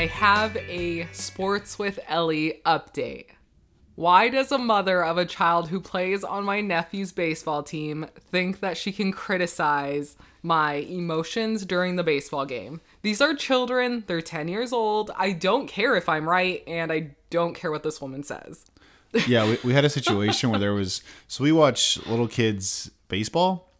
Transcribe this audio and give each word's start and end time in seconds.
I 0.00 0.06
have 0.06 0.56
a 0.56 1.06
Sports 1.12 1.78
with 1.78 2.00
Ellie 2.08 2.62
update. 2.64 3.26
Why 3.96 4.30
does 4.30 4.50
a 4.50 4.56
mother 4.56 5.04
of 5.04 5.18
a 5.18 5.26
child 5.26 5.68
who 5.68 5.78
plays 5.78 6.24
on 6.24 6.42
my 6.42 6.62
nephew's 6.62 7.12
baseball 7.12 7.62
team 7.62 8.06
think 8.30 8.60
that 8.60 8.78
she 8.78 8.92
can 8.92 9.12
criticize 9.12 10.16
my 10.42 10.76
emotions 10.76 11.66
during 11.66 11.96
the 11.96 12.02
baseball 12.02 12.46
game? 12.46 12.80
These 13.02 13.20
are 13.20 13.34
children, 13.34 14.04
they're 14.06 14.22
10 14.22 14.48
years 14.48 14.72
old. 14.72 15.10
I 15.18 15.32
don't 15.32 15.66
care 15.66 15.94
if 15.96 16.08
I'm 16.08 16.26
right, 16.26 16.62
and 16.66 16.90
I 16.90 17.10
don't 17.28 17.52
care 17.52 17.70
what 17.70 17.82
this 17.82 18.00
woman 18.00 18.22
says. 18.22 18.64
yeah, 19.28 19.44
we, 19.44 19.58
we 19.64 19.74
had 19.74 19.84
a 19.84 19.90
situation 19.90 20.48
where 20.48 20.58
there 20.58 20.72
was 20.72 21.02
so 21.28 21.44
we 21.44 21.52
watch 21.52 21.98
little 22.06 22.26
kids 22.26 22.90
baseball. 23.08 23.70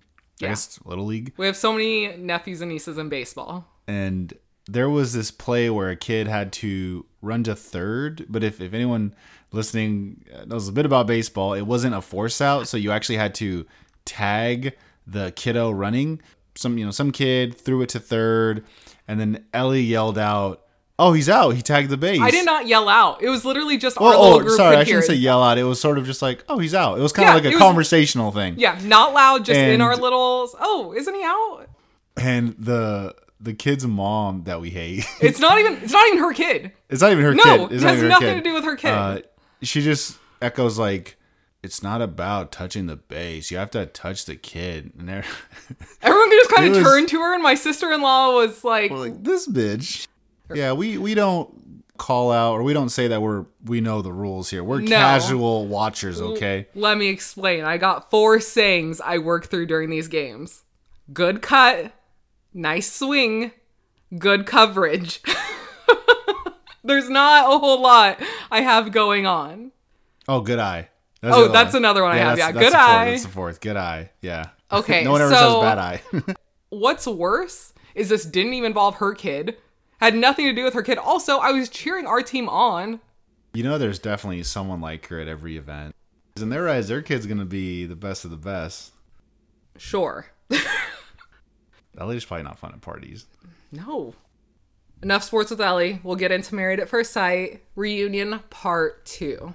I 0.42 0.48
guess 0.48 0.78
little 0.84 1.06
league. 1.06 1.32
We 1.38 1.46
have 1.46 1.56
so 1.56 1.72
many 1.72 2.14
nephews 2.18 2.60
and 2.60 2.70
nieces 2.70 2.98
in 2.98 3.08
baseball. 3.08 3.64
and 3.88 4.34
there 4.72 4.88
was 4.90 5.12
this 5.12 5.30
play 5.30 5.68
where 5.70 5.90
a 5.90 5.96
kid 5.96 6.28
had 6.28 6.52
to 6.52 7.04
run 7.22 7.42
to 7.44 7.54
third 7.56 8.24
but 8.28 8.42
if, 8.44 8.60
if 8.60 8.72
anyone 8.72 9.14
listening 9.52 10.24
uh, 10.34 10.44
knows 10.44 10.68
a 10.68 10.72
bit 10.72 10.86
about 10.86 11.06
baseball 11.06 11.54
it 11.54 11.62
wasn't 11.62 11.94
a 11.94 12.00
force 12.00 12.40
out 12.40 12.68
so 12.68 12.76
you 12.76 12.90
actually 12.92 13.16
had 13.16 13.34
to 13.34 13.66
tag 14.04 14.76
the 15.06 15.32
kiddo 15.32 15.70
running 15.70 16.20
some 16.54 16.78
you 16.78 16.84
know 16.84 16.90
some 16.90 17.10
kid 17.10 17.54
threw 17.56 17.82
it 17.82 17.88
to 17.88 17.98
third 18.00 18.64
and 19.08 19.18
then 19.20 19.44
ellie 19.52 19.80
yelled 19.82 20.18
out 20.18 20.62
oh 20.98 21.12
he's 21.12 21.28
out 21.28 21.50
he 21.50 21.62
tagged 21.62 21.88
the 21.90 21.96
base 21.96 22.20
I 22.20 22.30
did 22.30 22.44
not 22.44 22.66
yell 22.66 22.88
out. 22.88 23.22
It 23.22 23.30
was 23.30 23.44
literally 23.44 23.78
just 23.78 23.96
oh, 24.00 24.04
our 24.06 24.10
little 24.10 24.24
oh 24.26 24.40
group 24.40 24.56
sorry 24.56 24.76
i 24.76 24.84
shouldn't 24.84 25.04
say 25.06 25.14
yell 25.14 25.42
out 25.42 25.58
it 25.58 25.64
was 25.64 25.80
sort 25.80 25.96
of 25.98 26.04
just 26.06 26.20
like 26.22 26.44
oh 26.48 26.58
he's 26.58 26.74
out 26.74 26.98
it 26.98 27.02
was 27.02 27.12
kind 27.12 27.26
Yeah, 27.26 27.36
of 27.36 27.42
like 27.44 27.52
a 27.52 27.54
was- 27.56 27.62
conversational 27.62 28.30
thing 28.32 28.54
Yeah, 28.58 28.78
not 28.84 29.12
loud, 29.14 29.44
just 29.46 29.58
in 29.58 29.80
our 29.80 29.96
little. 29.96 30.50
Oh, 30.60 30.92
isn't 30.96 31.14
he 31.14 31.22
out? 31.24 31.66
and 32.16 32.54
the 32.58 33.14
the 33.40 33.54
kid's 33.54 33.86
mom 33.86 34.44
that 34.44 34.60
we 34.60 34.70
hate 34.70 35.04
It's 35.20 35.40
not 35.40 35.58
even. 35.58 35.74
It's 35.82 35.92
not 35.92 36.06
even 36.08 36.18
her 36.18 36.32
kid. 36.34 36.72
It's 36.88 37.00
not 37.02 37.12
even 37.12 37.24
her 37.24 37.34
No, 37.34 37.42
kid. 37.42 37.60
it 37.60 37.74
It's 37.76 37.82
has 37.82 37.82
not 37.84 37.92
even 37.94 38.04
her 38.04 38.08
nothing 38.08 38.36
to 38.36 38.42
do 38.42 38.54
with 38.54 38.64
her 38.64 38.76
kid. 38.76 38.90
Uh, 38.90 39.20
she 39.62 39.80
just 39.82 40.18
echoes 40.42 40.78
like, 40.78 41.16
"It's 41.62 41.82
not 41.82 42.00
about 42.02 42.52
touching 42.52 42.86
the 42.86 42.96
base. 42.96 43.50
You 43.50 43.58
have 43.58 43.70
to 43.72 43.86
touch 43.86 44.24
the 44.26 44.36
kid." 44.36 44.92
And 44.98 45.08
Everyone 46.02 46.30
just 46.30 46.50
kind 46.50 46.74
of 46.76 46.82
turned 46.82 47.08
to 47.08 47.20
her, 47.20 47.34
and 47.34 47.42
my 47.42 47.54
sister-in-law 47.54 48.34
was 48.34 48.64
like, 48.64 48.90
like, 48.90 49.22
"This 49.22 49.46
bitch." 49.48 50.06
Yeah, 50.54 50.72
we 50.72 50.98
we 50.98 51.14
don't 51.14 51.54
call 51.96 52.32
out 52.32 52.54
or 52.54 52.62
we 52.62 52.72
don't 52.72 52.88
say 52.88 53.08
that 53.08 53.20
we're 53.20 53.44
we 53.66 53.80
know 53.82 54.00
the 54.02 54.12
rules 54.12 54.48
here. 54.50 54.64
We're 54.64 54.80
No. 54.80 54.96
casual 54.96 55.66
watchers, 55.66 56.20
okay? 56.20 56.66
Let 56.74 56.96
me 56.98 57.08
explain. 57.08 57.64
I 57.64 57.76
got 57.76 58.10
four 58.10 58.40
sayings 58.40 59.00
I 59.02 59.18
work 59.18 59.46
through 59.48 59.66
during 59.66 59.90
these 59.90 60.08
games. 60.08 60.62
Good 61.12 61.42
cut, 61.42 61.92
nice 62.54 62.92
swing, 62.92 63.52
good 64.18 64.46
coverage. 64.46 65.20
There's 66.82 67.10
not 67.10 67.44
a 67.54 67.58
whole 67.58 67.80
lot 67.80 68.20
I 68.50 68.62
have 68.62 68.90
going 68.90 69.26
on. 69.26 69.72
Oh, 70.26 70.40
good 70.40 70.58
eye. 70.58 70.88
Oh, 71.22 71.28
the 71.28 71.34
other 71.44 71.48
that's 71.52 71.74
another 71.74 72.02
one 72.02 72.12
I 72.12 72.16
have, 72.18 72.38
that's- 72.38 72.38
yeah, 72.38 72.52
that's 72.52 72.64
good 72.64 72.72
the 72.72 72.78
fourth, 72.78 72.90
eye. 72.90 73.10
That's 73.10 73.22
the 73.24 73.28
fourth. 73.28 73.60
Good 73.60 73.76
eye. 73.76 74.10
Yeah. 74.22 74.44
Okay, 74.72 75.04
no 75.04 75.12
one 75.12 75.20
ever 75.20 75.30
so- 75.34 75.60
says 75.60 75.62
bad 75.62 75.78
eye. 75.78 76.02
What's 76.70 77.06
worse 77.06 77.74
is 77.94 78.08
this 78.08 78.24
didn't 78.24 78.54
even 78.54 78.68
involve 78.68 78.96
her 78.96 79.12
kid. 79.14 79.56
Had 80.00 80.14
nothing 80.14 80.46
to 80.46 80.54
do 80.54 80.64
with 80.64 80.72
her 80.72 80.82
kid. 80.82 80.96
Also, 80.96 81.38
I 81.38 81.50
was 81.50 81.68
cheering 81.68 82.06
our 82.06 82.22
team 82.22 82.48
on. 82.48 83.00
you 83.52 83.62
know, 83.62 83.76
there's 83.76 83.98
definitely 83.98 84.42
someone 84.44 84.80
like 84.80 85.06
her 85.08 85.20
at 85.20 85.28
every 85.28 85.56
event. 85.58 85.94
In 86.40 86.48
their 86.48 86.68
eyes, 86.68 86.88
their 86.88 87.02
kid's 87.02 87.26
gonna 87.26 87.44
be 87.44 87.84
the 87.84 87.96
best 87.96 88.24
of 88.24 88.30
the 88.30 88.36
best. 88.38 88.92
Sure. 89.76 90.26
Ellie's 92.00 92.24
probably 92.24 92.44
not 92.44 92.58
fun 92.58 92.72
at 92.72 92.80
parties. 92.80 93.26
No. 93.70 94.14
Enough 95.02 95.22
sports 95.22 95.50
with 95.50 95.60
Ellie. 95.60 96.00
We'll 96.02 96.16
get 96.16 96.32
into 96.32 96.54
Married 96.54 96.80
at 96.80 96.88
First 96.88 97.12
Sight 97.12 97.62
reunion 97.76 98.40
part 98.50 99.04
two. 99.06 99.54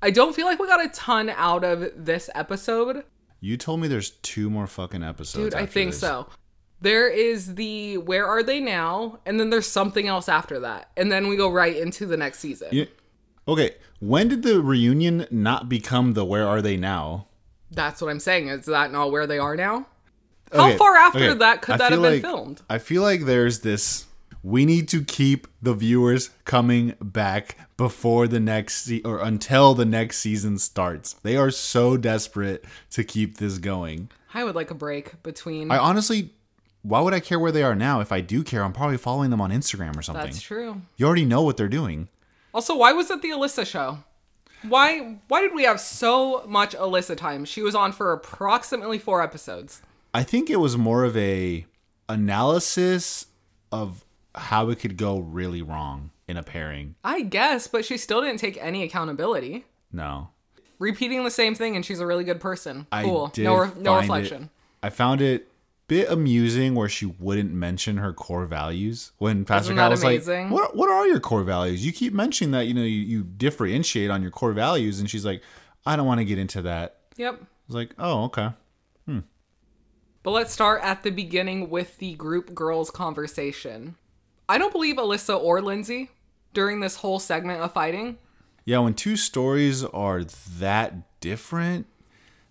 I 0.00 0.10
don't 0.10 0.34
feel 0.34 0.46
like 0.46 0.58
we 0.58 0.66
got 0.66 0.84
a 0.84 0.88
ton 0.88 1.30
out 1.30 1.64
of 1.64 1.92
this 1.94 2.28
episode. 2.34 3.04
You 3.40 3.56
told 3.56 3.80
me 3.80 3.88
there's 3.88 4.10
two 4.10 4.50
more 4.50 4.66
fucking 4.66 5.02
episodes. 5.02 5.44
Dude, 5.44 5.54
I 5.54 5.66
think 5.66 5.90
this. 5.90 6.00
so. 6.00 6.26
There 6.80 7.08
is 7.08 7.54
the 7.54 7.98
Where 7.98 8.26
Are 8.26 8.42
They 8.42 8.58
Now? 8.58 9.20
And 9.24 9.38
then 9.38 9.50
there's 9.50 9.68
something 9.68 10.08
else 10.08 10.28
after 10.28 10.58
that. 10.60 10.90
And 10.96 11.12
then 11.12 11.28
we 11.28 11.36
go 11.36 11.50
right 11.50 11.76
into 11.76 12.06
the 12.06 12.16
next 12.16 12.40
season. 12.40 12.68
You- 12.72 12.88
okay, 13.46 13.76
when 14.00 14.28
did 14.28 14.42
the 14.42 14.60
reunion 14.60 15.26
not 15.30 15.68
become 15.68 16.14
the 16.14 16.24
Where 16.24 16.46
Are 16.46 16.60
They 16.60 16.76
Now? 16.76 17.28
That's 17.70 18.00
what 18.02 18.10
I'm 18.10 18.20
saying. 18.20 18.48
Is 18.48 18.66
that 18.66 18.90
not 18.90 19.12
where 19.12 19.26
they 19.28 19.38
are 19.38 19.56
now? 19.56 19.86
How 20.52 20.68
Okay, 20.68 20.76
far 20.76 20.96
after 20.96 21.18
okay, 21.18 21.34
that 21.38 21.62
could 21.62 21.74
I 21.74 21.78
that 21.78 21.92
have 21.92 22.02
been 22.02 22.12
like- 22.14 22.22
filmed? 22.22 22.62
I 22.68 22.78
feel 22.78 23.02
like 23.02 23.24
there's 23.24 23.60
this. 23.60 24.06
We 24.44 24.64
need 24.64 24.88
to 24.88 25.04
keep 25.04 25.46
the 25.62 25.72
viewers 25.72 26.30
coming 26.44 26.94
back 27.00 27.56
before 27.76 28.26
the 28.26 28.40
next 28.40 28.84
se- 28.86 29.02
or 29.04 29.20
until 29.20 29.72
the 29.74 29.84
next 29.84 30.18
season 30.18 30.58
starts. 30.58 31.12
They 31.22 31.36
are 31.36 31.50
so 31.52 31.96
desperate 31.96 32.64
to 32.90 33.04
keep 33.04 33.38
this 33.38 33.58
going. 33.58 34.10
I 34.34 34.42
would 34.42 34.56
like 34.56 34.70
a 34.70 34.74
break 34.74 35.22
between. 35.22 35.70
I 35.70 35.78
honestly, 35.78 36.30
why 36.82 37.00
would 37.00 37.14
I 37.14 37.20
care 37.20 37.38
where 37.38 37.52
they 37.52 37.62
are 37.62 37.76
now? 37.76 38.00
If 38.00 38.10
I 38.10 38.20
do 38.20 38.42
care, 38.42 38.64
I'm 38.64 38.72
probably 38.72 38.96
following 38.96 39.30
them 39.30 39.40
on 39.40 39.52
Instagram 39.52 39.96
or 39.96 40.02
something. 40.02 40.24
That's 40.24 40.42
true. 40.42 40.82
You 40.96 41.06
already 41.06 41.24
know 41.24 41.42
what 41.42 41.56
they're 41.56 41.68
doing. 41.68 42.08
Also, 42.52 42.76
why 42.76 42.92
was 42.92 43.10
it 43.12 43.22
the 43.22 43.30
Alyssa 43.30 43.64
show? 43.64 43.98
Why 44.68 45.18
why 45.28 45.40
did 45.40 45.54
we 45.54 45.62
have 45.64 45.80
so 45.80 46.44
much 46.48 46.74
Alyssa 46.74 47.16
time? 47.16 47.44
She 47.44 47.62
was 47.62 47.74
on 47.76 47.92
for 47.92 48.12
approximately 48.12 48.98
four 48.98 49.22
episodes. 49.22 49.82
I 50.14 50.22
think 50.22 50.50
it 50.50 50.56
was 50.56 50.76
more 50.76 51.04
of 51.04 51.16
a 51.16 51.66
analysis 52.08 53.26
of 53.70 54.04
how 54.34 54.68
it 54.70 54.78
could 54.78 54.96
go 54.96 55.18
really 55.18 55.62
wrong 55.62 56.10
in 56.28 56.36
a 56.36 56.42
pairing. 56.42 56.94
I 57.04 57.22
guess, 57.22 57.66
but 57.66 57.84
she 57.84 57.96
still 57.96 58.20
didn't 58.20 58.38
take 58.38 58.58
any 58.60 58.82
accountability. 58.82 59.64
No. 59.92 60.28
Repeating 60.78 61.24
the 61.24 61.30
same 61.30 61.54
thing, 61.54 61.76
and 61.76 61.84
she's 61.84 62.00
a 62.00 62.06
really 62.06 62.24
good 62.24 62.40
person. 62.40 62.86
I 62.90 63.04
Cool. 63.04 63.32
no, 63.38 63.56
re- 63.56 63.70
no 63.78 63.96
reflection. 63.96 64.44
It, 64.44 64.48
I 64.86 64.90
found 64.90 65.20
it 65.20 65.48
bit 65.88 66.10
amusing 66.10 66.74
where 66.74 66.88
she 66.88 67.04
wouldn't 67.06 67.52
mention 67.52 67.98
her 67.98 68.12
core 68.12 68.46
values 68.46 69.12
when 69.18 69.44
Pastor 69.44 69.74
Kyle 69.74 69.90
was 69.90 70.02
amazing? 70.02 70.44
like, 70.44 70.52
"What 70.52 70.76
what 70.76 70.90
are 70.90 71.06
your 71.06 71.20
core 71.20 71.42
values? 71.44 71.84
You 71.84 71.92
keep 71.92 72.12
mentioning 72.14 72.52
that 72.52 72.66
you 72.66 72.74
know 72.74 72.82
you, 72.82 73.00
you 73.00 73.22
differentiate 73.24 74.10
on 74.10 74.22
your 74.22 74.30
core 74.30 74.52
values," 74.52 75.00
and 75.00 75.10
she's 75.10 75.24
like, 75.24 75.42
"I 75.84 75.96
don't 75.96 76.06
want 76.06 76.18
to 76.20 76.24
get 76.24 76.38
into 76.38 76.62
that." 76.62 76.98
Yep. 77.16 77.34
I 77.42 77.46
was 77.66 77.76
like, 77.76 77.94
"Oh, 77.98 78.24
okay." 78.24 78.50
Hmm. 79.06 79.18
But 80.22 80.30
let's 80.32 80.52
start 80.52 80.82
at 80.82 81.02
the 81.02 81.10
beginning 81.10 81.68
with 81.68 81.98
the 81.98 82.14
group 82.14 82.54
girls 82.54 82.90
conversation. 82.90 83.96
I 84.48 84.58
don't 84.58 84.72
believe 84.72 84.96
Alyssa 84.96 85.40
or 85.40 85.60
Lindsay 85.60 86.10
during 86.54 86.80
this 86.80 86.96
whole 86.96 87.18
segment 87.18 87.60
of 87.60 87.72
fighting. 87.72 88.18
Yeah, 88.64 88.78
when 88.78 88.94
two 88.94 89.16
stories 89.16 89.82
are 89.82 90.22
that 90.58 91.20
different, 91.20 91.86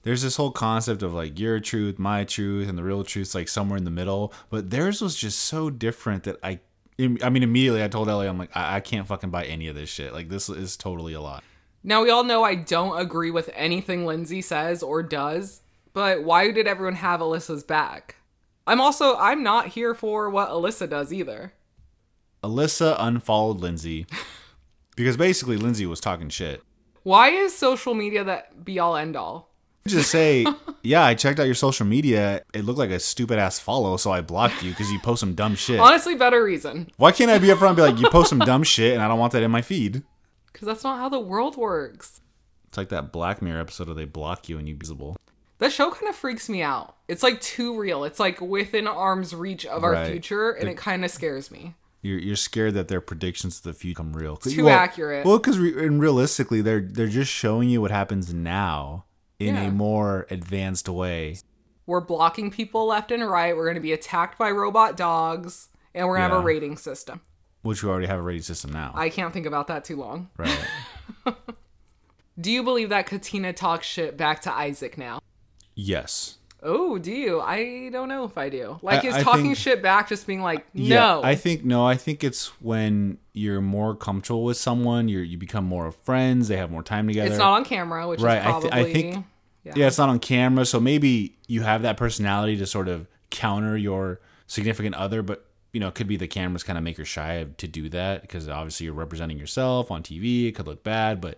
there's 0.03 0.23
this 0.23 0.35
whole 0.35 0.51
concept 0.51 1.03
of 1.03 1.13
like 1.13 1.39
your 1.39 1.59
truth, 1.59 1.97
my 1.97 2.25
truth, 2.25 2.67
and 2.67 2.77
the 2.77 2.83
real 2.83 3.03
truth's 3.03 3.35
like 3.35 3.47
somewhere 3.47 3.77
in 3.77 3.85
the 3.85 3.91
middle. 3.91 4.33
But 4.49 4.69
theirs 4.69 5.01
was 5.01 5.15
just 5.15 5.39
so 5.39 5.69
different 5.69 6.23
that 6.23 6.37
I, 6.43 6.59
I 6.99 7.29
mean, 7.29 7.43
immediately 7.43 7.83
I 7.83 7.87
told 7.87 8.09
Ellie, 8.09 8.27
I'm 8.27 8.37
like, 8.37 8.55
I, 8.55 8.77
I 8.77 8.79
can't 8.81 9.07
fucking 9.07 9.29
buy 9.29 9.45
any 9.45 9.67
of 9.69 9.75
this 9.75 9.89
shit. 9.89 10.11
Like 10.11 10.27
this 10.27 10.49
is 10.49 10.75
totally 10.75 11.13
a 11.13 11.21
lot. 11.21 11.43
Now, 11.83 12.03
we 12.03 12.11
all 12.11 12.23
know 12.23 12.43
I 12.43 12.55
don't 12.55 12.99
agree 12.99 13.31
with 13.31 13.49
anything 13.55 14.05
Lindsay 14.05 14.41
says 14.41 14.83
or 14.83 15.01
does, 15.01 15.60
but 15.93 16.23
why 16.23 16.51
did 16.51 16.67
everyone 16.67 16.95
have 16.95 17.19
Alyssa's 17.19 17.63
back? 17.63 18.15
I'm 18.67 18.79
also, 18.79 19.17
I'm 19.17 19.43
not 19.43 19.67
here 19.67 19.93
for 19.93 20.29
what 20.29 20.49
Alyssa 20.49 20.89
does 20.89 21.11
either. 21.11 21.53
Alyssa 22.43 22.95
unfollowed 22.99 23.59
Lindsay 23.59 24.05
because 24.95 25.17
basically 25.17 25.57
Lindsay 25.57 25.85
was 25.85 25.99
talking 25.99 26.29
shit. 26.29 26.61
Why 27.03 27.29
is 27.29 27.57
social 27.57 27.93
media 27.93 28.23
that 28.23 28.63
be 28.63 28.79
all 28.79 28.95
end 28.95 29.15
all? 29.15 29.49
Just 29.87 30.11
say, 30.11 30.45
yeah, 30.83 31.03
I 31.03 31.15
checked 31.15 31.39
out 31.39 31.45
your 31.47 31.55
social 31.55 31.87
media. 31.87 32.43
It 32.53 32.65
looked 32.65 32.77
like 32.77 32.91
a 32.91 32.99
stupid 32.99 33.39
ass 33.39 33.59
follow, 33.59 33.97
so 33.97 34.11
I 34.11 34.21
blocked 34.21 34.61
you 34.61 34.69
because 34.69 34.91
you 34.91 34.99
post 34.99 35.21
some 35.21 35.33
dumb 35.33 35.55
shit. 35.55 35.79
Honestly, 35.79 36.13
better 36.13 36.43
reason. 36.43 36.91
Why 36.97 37.11
can't 37.11 37.31
I 37.31 37.39
be 37.39 37.47
upfront 37.47 37.69
and 37.69 37.75
be 37.77 37.81
like, 37.81 37.99
you 37.99 38.09
post 38.09 38.29
some 38.29 38.39
dumb 38.39 38.63
shit 38.63 38.93
and 38.93 39.01
I 39.01 39.07
don't 39.07 39.17
want 39.19 39.33
that 39.33 39.41
in 39.41 39.49
my 39.49 39.63
feed? 39.63 40.03
Because 40.53 40.67
that's 40.67 40.83
not 40.83 40.99
how 40.99 41.09
the 41.09 41.19
world 41.19 41.57
works. 41.57 42.21
It's 42.67 42.77
like 42.77 42.89
that 42.89 43.11
Black 43.11 43.41
Mirror 43.41 43.61
episode 43.61 43.87
where 43.87 43.95
they 43.95 44.05
block 44.05 44.47
you 44.47 44.59
and 44.59 44.67
you're 44.67 44.77
visible. 44.77 45.17
That 45.61 45.71
show 45.71 45.91
kind 45.91 46.09
of 46.09 46.15
freaks 46.15 46.49
me 46.49 46.61
out. 46.63 46.95
It's 47.07 47.23
like 47.23 47.39
too 47.39 47.77
real. 47.79 48.03
It's 48.03 48.19
like 48.19 48.41
within 48.41 48.87
arm's 48.87 49.33
reach 49.33 49.65
of 49.65 49.83
our 49.83 49.91
Right. 49.93 50.11
future, 50.11 50.51
and 50.51 50.67
The- 50.67 50.71
it 50.71 50.77
kind 50.77 51.05
of 51.05 51.11
scares 51.11 51.49
me. 51.51 51.75
You're, 52.01 52.17
you're 52.17 52.35
scared 52.35 52.73
that 52.73 52.87
their 52.87 52.99
predictions 52.99 53.57
of 53.57 53.63
the 53.63 53.73
future 53.73 53.97
come 53.97 54.13
real. 54.13 54.35
Too 54.37 54.69
accurate. 54.69 55.23
Well, 55.23 55.37
because 55.37 55.59
re- 55.59 55.85
and 55.85 56.01
realistically, 56.01 56.61
they're 56.61 56.81
they're 56.81 57.07
just 57.07 57.31
showing 57.31 57.69
you 57.69 57.79
what 57.79 57.91
happens 57.91 58.33
now 58.33 59.05
in 59.39 59.53
Yeah. 59.55 59.65
a 59.65 59.71
more 59.71 60.25
advanced 60.31 60.89
way. 60.89 61.37
We're 61.85 62.01
blocking 62.01 62.49
people 62.49 62.87
left 62.87 63.11
and 63.11 63.29
right. 63.29 63.55
We're 63.55 63.65
going 63.65 63.75
to 63.75 63.81
be 63.81 63.93
attacked 63.93 64.39
by 64.39 64.49
robot 64.49 64.97
dogs, 64.97 65.69
and 65.93 66.07
we're 66.07 66.17
going 66.17 66.29
to 66.29 66.35
have 66.35 66.43
a 66.43 66.45
rating 66.45 66.75
system. 66.75 67.21
Which 67.61 67.83
we 67.83 67.89
already 67.91 68.07
have 68.07 68.17
a 68.17 68.23
rating 68.23 68.41
system 68.41 68.71
now. 68.71 68.93
I 68.95 69.09
can't 69.09 69.31
think 69.31 69.45
about 69.45 69.67
that 69.67 69.83
too 69.83 69.95
long. 69.97 70.29
right. 70.37 70.57
Do 72.39 72.49
you 72.51 72.63
believe 72.63 72.89
that 72.89 73.05
Katina 73.05 73.53
talks 73.53 73.85
shit 73.85 74.17
back 74.17 74.41
to 74.43 74.51
Isaac 74.51 74.97
now? 74.97 75.21
Yes. 75.75 76.37
Oh, 76.63 76.99
do 76.99 77.11
you? 77.11 77.41
I 77.41 77.89
don't 77.91 78.07
know 78.07 78.23
if 78.23 78.37
I 78.37 78.49
do. 78.49 78.77
Like, 78.83 79.03
I- 79.03 79.07
is 79.07 79.15
I 79.15 79.23
talking 79.23 79.45
think- 79.45 79.57
shit 79.57 79.81
back 79.81 80.09
just 80.09 80.27
being 80.27 80.41
like, 80.43 80.63
no? 80.75 80.83
Yeah, 80.83 81.19
I 81.23 81.33
think 81.33 81.65
no. 81.65 81.83
I 81.85 81.95
think 81.95 82.23
it's 82.23 82.47
when 82.61 83.17
you're 83.33 83.61
more 83.61 83.95
comfortable 83.95 84.43
with 84.43 84.57
someone, 84.57 85.07
you 85.09 85.19
you 85.19 85.39
become 85.39 85.65
more 85.65 85.87
of 85.87 85.95
friends. 85.95 86.49
They 86.49 86.57
have 86.57 86.69
more 86.69 86.83
time 86.83 87.07
together. 87.07 87.29
it's 87.29 87.39
not 87.39 87.53
on 87.53 87.65
camera, 87.65 88.07
which 88.07 88.21
Right, 88.21 88.37
is 88.37 88.43
I 88.45 88.45
thi- 88.59 88.69
probably. 88.69 88.71
I 88.89 88.93
think- 88.93 89.25
yeah. 89.63 89.73
yeah, 89.75 89.87
it's 89.87 89.97
not 89.97 90.09
on 90.09 90.19
camera, 90.19 90.63
so 90.65 90.79
maybe 90.79 91.35
you 91.47 91.63
have 91.63 91.81
that 91.81 91.97
personality 91.97 92.57
to 92.57 92.67
sort 92.67 92.87
of 92.87 93.07
counter 93.31 93.75
your 93.75 94.19
significant 94.45 94.93
other, 94.95 95.23
but 95.23 95.47
you 95.73 95.79
know, 95.79 95.87
it 95.87 95.95
could 95.95 96.07
be 96.07 96.17
the 96.17 96.27
cameras 96.27 96.61
kind 96.63 96.77
of 96.77 96.83
make 96.83 96.97
her 96.97 97.05
shy 97.05 97.43
to 97.57 97.67
do 97.67 97.89
that 97.89 98.21
because 98.21 98.47
obviously 98.47 98.83
you're 98.85 98.93
representing 98.93 99.39
yourself 99.39 99.89
on 99.89 100.03
TV. 100.03 100.47
It 100.47 100.51
could 100.51 100.67
look 100.67 100.83
bad, 100.83 101.21
but 101.21 101.37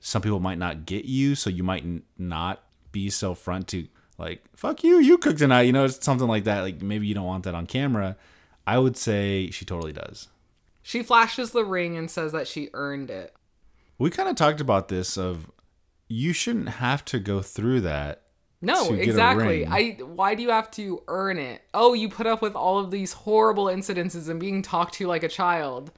some 0.00 0.20
people 0.20 0.40
might 0.40 0.58
not 0.58 0.84
get 0.86 1.04
you, 1.04 1.36
so 1.36 1.48
you 1.48 1.62
might 1.62 1.84
n- 1.84 2.02
not 2.18 2.63
be 2.94 3.10
so 3.10 3.34
front 3.34 3.68
to 3.68 3.86
like 4.16 4.42
fuck 4.56 4.82
you, 4.84 5.00
you 5.00 5.18
cook 5.18 5.36
tonight. 5.36 5.62
You 5.62 5.72
know, 5.72 5.84
it's 5.84 6.02
something 6.02 6.28
like 6.28 6.44
that. 6.44 6.60
Like 6.60 6.80
maybe 6.80 7.06
you 7.06 7.14
don't 7.14 7.26
want 7.26 7.44
that 7.44 7.54
on 7.54 7.66
camera. 7.66 8.16
I 8.66 8.78
would 8.78 8.96
say 8.96 9.50
she 9.50 9.66
totally 9.66 9.92
does. 9.92 10.28
She 10.80 11.02
flashes 11.02 11.50
the 11.50 11.64
ring 11.64 11.98
and 11.98 12.10
says 12.10 12.32
that 12.32 12.48
she 12.48 12.70
earned 12.72 13.10
it. 13.10 13.34
We 13.98 14.10
kind 14.10 14.28
of 14.28 14.36
talked 14.36 14.60
about 14.60 14.88
this 14.88 15.18
of 15.18 15.50
you 16.08 16.32
shouldn't 16.32 16.68
have 16.68 17.04
to 17.06 17.18
go 17.18 17.42
through 17.42 17.82
that. 17.82 18.22
No, 18.62 18.88
to 18.88 18.96
get 18.96 19.00
a 19.00 19.10
exactly. 19.10 19.66
I 19.66 19.98
why 20.02 20.34
do 20.34 20.42
you 20.42 20.50
have 20.50 20.70
to 20.72 21.02
earn 21.08 21.38
it? 21.38 21.62
Oh, 21.74 21.92
you 21.92 22.08
put 22.08 22.26
up 22.26 22.40
with 22.40 22.54
all 22.54 22.78
of 22.78 22.90
these 22.90 23.12
horrible 23.12 23.66
incidences 23.66 24.28
and 24.28 24.40
being 24.40 24.62
talked 24.62 24.94
to 24.94 25.06
like 25.06 25.22
a 25.22 25.28
child. 25.28 25.90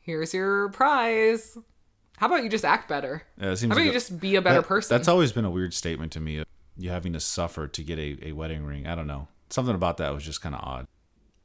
Here's 0.00 0.32
your 0.32 0.70
prize. 0.70 1.58
How 2.18 2.26
about 2.26 2.42
you 2.42 2.48
just 2.48 2.64
act 2.64 2.88
better? 2.88 3.22
Yeah, 3.40 3.46
How 3.46 3.52
about 3.52 3.76
like 3.76 3.84
you 3.84 3.90
a- 3.90 3.92
just 3.94 4.18
be 4.20 4.34
a 4.36 4.42
better 4.42 4.60
That- 4.60 4.68
person? 4.68 4.96
That's 4.96 5.08
always 5.08 5.32
been 5.32 5.44
a 5.44 5.50
weird 5.50 5.72
statement 5.74 6.12
to 6.12 6.20
me. 6.20 6.42
You 6.76 6.90
having 6.90 7.12
to 7.12 7.20
suffer 7.20 7.66
to 7.66 7.82
get 7.82 7.98
a, 7.98 8.28
a 8.28 8.32
wedding 8.32 8.64
ring. 8.64 8.86
I 8.86 8.94
don't 8.94 9.06
know. 9.06 9.28
Something 9.50 9.74
about 9.74 9.96
that 9.98 10.12
was 10.14 10.24
just 10.24 10.40
kind 10.42 10.54
of 10.54 10.60
odd. 10.62 10.86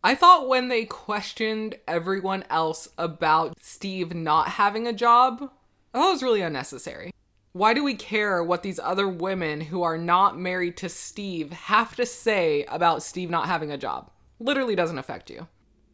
I 0.04 0.16
thought 0.16 0.48
when 0.50 0.68
they 0.68 0.86
questioned 0.86 1.76
everyone 1.88 2.44
else 2.50 2.90
about 2.98 3.56
Steve 3.62 4.14
not 4.14 4.50
having 4.50 4.86
a 4.86 4.94
job, 4.94 5.50
I 5.94 5.98
thought 6.00 6.10
it 6.10 6.14
was 6.14 6.24
really 6.24 6.42
unnecessary. 6.42 7.12
Why 7.54 7.74
do 7.74 7.84
we 7.84 7.94
care 7.96 8.44
what 8.44 8.64
these 8.64 8.80
other 8.80 9.08
women 9.08 9.62
who 9.62 9.84
are 9.84 9.98
not 9.98 10.38
married 10.40 10.76
to 10.78 10.90
Steve 10.90 11.52
have 11.54 11.96
to 11.96 12.06
say 12.06 12.66
about 12.66 13.04
Steve 13.04 13.30
not 13.30 13.48
having 13.48 13.72
a 13.72 13.78
job? 13.78 14.10
Literally 14.40 14.76
doesn't 14.76 14.98
affect 14.98 15.30
you. 15.30 15.48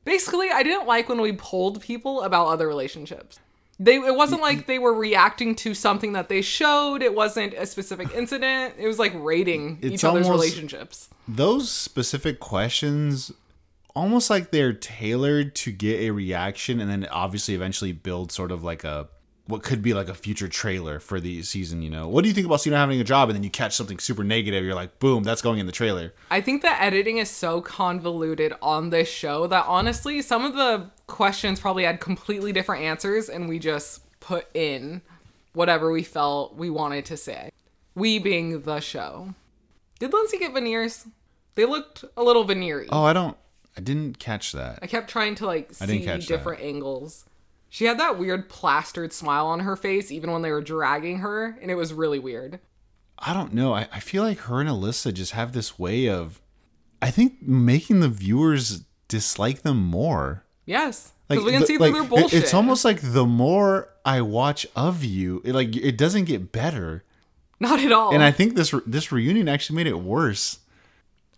Basically, 0.05 0.49
I 0.49 0.63
didn't 0.63 0.87
like 0.87 1.07
when 1.09 1.21
we 1.21 1.33
polled 1.33 1.81
people 1.81 2.23
about 2.23 2.47
other 2.47 2.67
relationships. 2.67 3.39
They 3.79 3.95
it 3.95 4.15
wasn't 4.15 4.41
like 4.41 4.67
they 4.67 4.77
were 4.77 4.93
reacting 4.93 5.55
to 5.55 5.73
something 5.73 6.13
that 6.13 6.27
they 6.27 6.41
showed. 6.41 7.01
It 7.01 7.15
wasn't 7.15 7.53
a 7.53 7.65
specific 7.65 8.13
incident. 8.13 8.75
It 8.77 8.87
was 8.87 8.99
like 8.99 9.13
rating 9.15 9.79
It's 9.81 9.93
each 9.93 10.03
other's 10.03 10.29
relationships. 10.29 11.09
Those 11.27 11.71
specific 11.71 12.41
questions, 12.41 13.31
almost 13.95 14.29
like 14.29 14.51
they're 14.51 14.73
tailored 14.73 15.55
to 15.55 15.71
get 15.71 16.01
a 16.01 16.11
reaction, 16.11 16.81
and 16.81 16.89
then 16.89 17.07
obviously 17.09 17.55
eventually 17.55 17.93
build 17.93 18.33
sort 18.33 18.51
of 18.51 18.63
like 18.63 18.83
a 18.83 19.07
what 19.49 19.63
could 19.63 19.81
be 19.81 19.95
like 19.95 20.07
a 20.07 20.13
future 20.13 20.47
trailer 20.47 20.99
for 20.99 21.19
the 21.19 21.41
season. 21.41 21.81
You 21.81 21.89
know, 21.89 22.07
what 22.07 22.21
do 22.21 22.27
you 22.27 22.35
think 22.35 22.45
about 22.45 22.65
not 22.67 22.77
having 22.77 23.01
a 23.01 23.03
job? 23.03 23.29
And 23.29 23.35
then 23.35 23.43
you 23.43 23.49
catch 23.49 23.75
something 23.75 23.97
super 23.97 24.23
negative. 24.23 24.63
You're 24.63 24.75
like, 24.75 24.99
boom, 24.99 25.23
that's 25.23 25.41
going 25.41 25.57
in 25.57 25.65
the 25.65 25.71
trailer. 25.71 26.13
I 26.29 26.39
think 26.39 26.61
the 26.61 26.81
editing 26.81 27.17
is 27.17 27.31
so 27.31 27.59
convoluted 27.59 28.53
on 28.61 28.91
this 28.91 29.09
show 29.09 29.47
that 29.47 29.65
honestly, 29.67 30.21
some 30.21 30.45
of 30.45 30.53
the 30.53 30.91
questions 31.07 31.59
probably 31.59 31.83
had 31.83 31.99
completely 31.99 32.53
different 32.53 32.83
answers, 32.83 33.27
and 33.27 33.49
we 33.49 33.57
just 33.57 34.01
put 34.19 34.47
in 34.53 35.01
whatever 35.53 35.91
we 35.91 36.03
felt 36.03 36.55
we 36.55 36.69
wanted 36.69 37.05
to 37.05 37.17
say. 37.17 37.49
We 37.95 38.19
being 38.19 38.61
the 38.61 38.79
show. 38.79 39.33
Did 39.97 40.13
Lindsay 40.13 40.37
get 40.37 40.53
veneers? 40.53 41.07
They 41.55 41.65
looked 41.65 42.05
a 42.15 42.23
little 42.23 42.43
veneery. 42.43 42.87
Oh, 42.91 43.03
I 43.03 43.13
don't. 43.13 43.35
I 43.75 43.81
didn't 43.81 44.19
catch 44.19 44.51
that. 44.51 44.79
I 44.81 44.87
kept 44.87 45.09
trying 45.09 45.35
to 45.35 45.47
like 45.47 45.73
see 45.73 46.05
catch 46.05 46.27
that. 46.27 46.27
different 46.27 46.61
angles. 46.61 47.25
She 47.69 47.85
had 47.85 47.99
that 47.99 48.17
weird 48.17 48.49
plastered 48.49 49.13
smile 49.13 49.45
on 49.47 49.61
her 49.61 49.75
face 49.75 50.11
even 50.11 50.31
when 50.31 50.41
they 50.41 50.51
were 50.51 50.61
dragging 50.61 51.19
her, 51.19 51.57
and 51.61 51.69
it 51.69 51.75
was 51.75 51.93
really 51.93 52.19
weird. 52.19 52.59
I 53.19 53.33
don't 53.33 53.53
know. 53.53 53.73
I, 53.73 53.87
I 53.93 53.99
feel 53.99 54.23
like 54.23 54.39
her 54.39 54.59
and 54.59 54.69
Alyssa 54.69 55.13
just 55.13 55.33
have 55.33 55.51
this 55.51 55.77
way 55.77 56.09
of, 56.09 56.41
I 57.01 57.11
think, 57.11 57.41
making 57.41 57.99
the 57.99 58.09
viewers 58.09 58.85
dislike 59.07 59.61
them 59.61 59.77
more. 59.77 60.45
Yes. 60.65 61.13
Because 61.27 61.43
we 61.43 61.51
can 61.51 61.61
the- 61.61 61.67
see 61.67 61.77
like, 61.77 61.91
through 61.91 62.01
their 62.01 62.09
bullshit. 62.09 62.43
It's 62.43 62.53
almost 62.53 62.83
like 62.83 63.01
the 63.01 63.25
more 63.25 63.89
I 64.03 64.21
watch 64.21 64.65
of 64.75 65.03
you, 65.03 65.41
it, 65.45 65.53
like 65.53 65.75
it 65.75 65.97
doesn't 65.97 66.25
get 66.25 66.51
better. 66.51 67.03
Not 67.59 67.79
at 67.79 67.91
all. 67.91 68.13
And 68.13 68.23
I 68.23 68.31
think 68.31 68.55
this 68.55 68.73
this 68.87 69.11
reunion 69.11 69.49
actually 69.49 69.75
made 69.75 69.87
it 69.87 69.99
worse. 69.99 70.59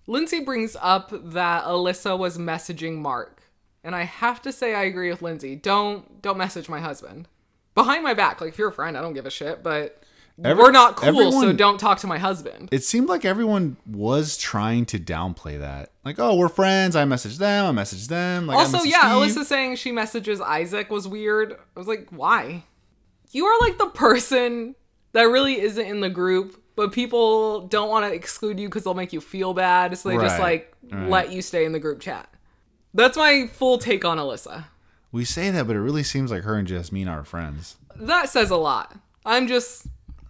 Lindsay 0.07 0.39
brings 0.43 0.77
up 0.79 1.09
that 1.11 1.63
Alyssa 1.63 2.17
was 2.17 2.37
messaging 2.37 2.97
Mark. 2.97 3.40
And 3.83 3.95
I 3.95 4.03
have 4.03 4.41
to 4.43 4.51
say 4.51 4.75
I 4.75 4.83
agree 4.83 5.09
with 5.09 5.21
Lindsay. 5.21 5.55
Don't 5.55 6.21
don't 6.21 6.37
message 6.37 6.69
my 6.69 6.79
husband. 6.79 7.27
Behind 7.73 8.03
my 8.03 8.13
back. 8.13 8.41
Like 8.41 8.49
if 8.49 8.57
you're 8.57 8.69
a 8.69 8.73
friend, 8.73 8.97
I 8.97 9.01
don't 9.01 9.13
give 9.13 9.25
a 9.25 9.31
shit, 9.31 9.63
but 9.63 10.01
Every- 10.43 10.63
we're 10.63 10.71
not 10.71 10.95
cool, 10.95 11.31
so 11.31 11.53
don't 11.53 11.79
talk 11.79 11.99
to 11.99 12.07
my 12.07 12.17
husband. 12.17 12.69
It 12.71 12.83
seemed 12.83 13.09
like 13.09 13.25
everyone 13.25 13.77
was 13.85 14.37
trying 14.37 14.85
to 14.87 14.99
downplay 14.99 15.59
that. 15.59 15.91
Like, 16.03 16.19
oh, 16.19 16.35
we're 16.35 16.49
friends. 16.49 16.95
I 16.95 17.05
message 17.05 17.37
them. 17.37 17.65
I 17.65 17.71
message 17.71 18.07
them. 18.07 18.47
Like, 18.47 18.57
Also, 18.57 18.81
yeah, 18.83 19.01
Steve. 19.01 19.35
Alyssa 19.35 19.45
saying 19.45 19.75
she 19.75 19.91
messages 19.91 20.41
Isaac 20.41 20.89
was 20.89 21.07
weird. 21.07 21.53
I 21.53 21.79
was 21.79 21.87
like, 21.87 22.07
why? 22.09 22.63
You 23.31 23.45
are 23.45 23.59
like 23.61 23.77
the 23.77 23.87
person 23.87 24.75
that 25.13 25.23
really 25.23 25.59
isn't 25.59 25.85
in 25.85 25.99
the 25.99 26.09
group, 26.09 26.61
but 26.75 26.91
people 26.91 27.67
don't 27.67 27.89
want 27.89 28.05
to 28.05 28.13
exclude 28.13 28.59
you 28.59 28.67
because 28.67 28.83
they'll 28.83 28.93
make 28.93 29.13
you 29.13 29.21
feel 29.21 29.53
bad, 29.53 29.97
so 29.97 30.09
they 30.09 30.17
just 30.17 30.39
like 30.39 30.73
right. 30.91 31.09
let 31.09 31.31
you 31.31 31.41
stay 31.41 31.65
in 31.65 31.71
the 31.71 31.79
group 31.79 31.99
chat. 31.99 32.29
That's 32.93 33.17
my 33.17 33.47
full 33.51 33.77
take 33.77 34.03
on 34.05 34.17
Alyssa. 34.17 34.65
We 35.11 35.25
say 35.25 35.49
that, 35.51 35.67
but 35.67 35.75
it 35.75 35.79
really 35.81 36.03
seems 36.03 36.31
like 36.31 36.43
her 36.43 36.55
and 36.57 36.67
Jasmine 36.67 37.07
are 37.07 37.23
friends. 37.23 37.75
that 37.95 38.29
says 38.29 38.49
a 38.49 38.57
lot. 38.57 38.95
I'm 39.25 39.47
just 39.47 39.87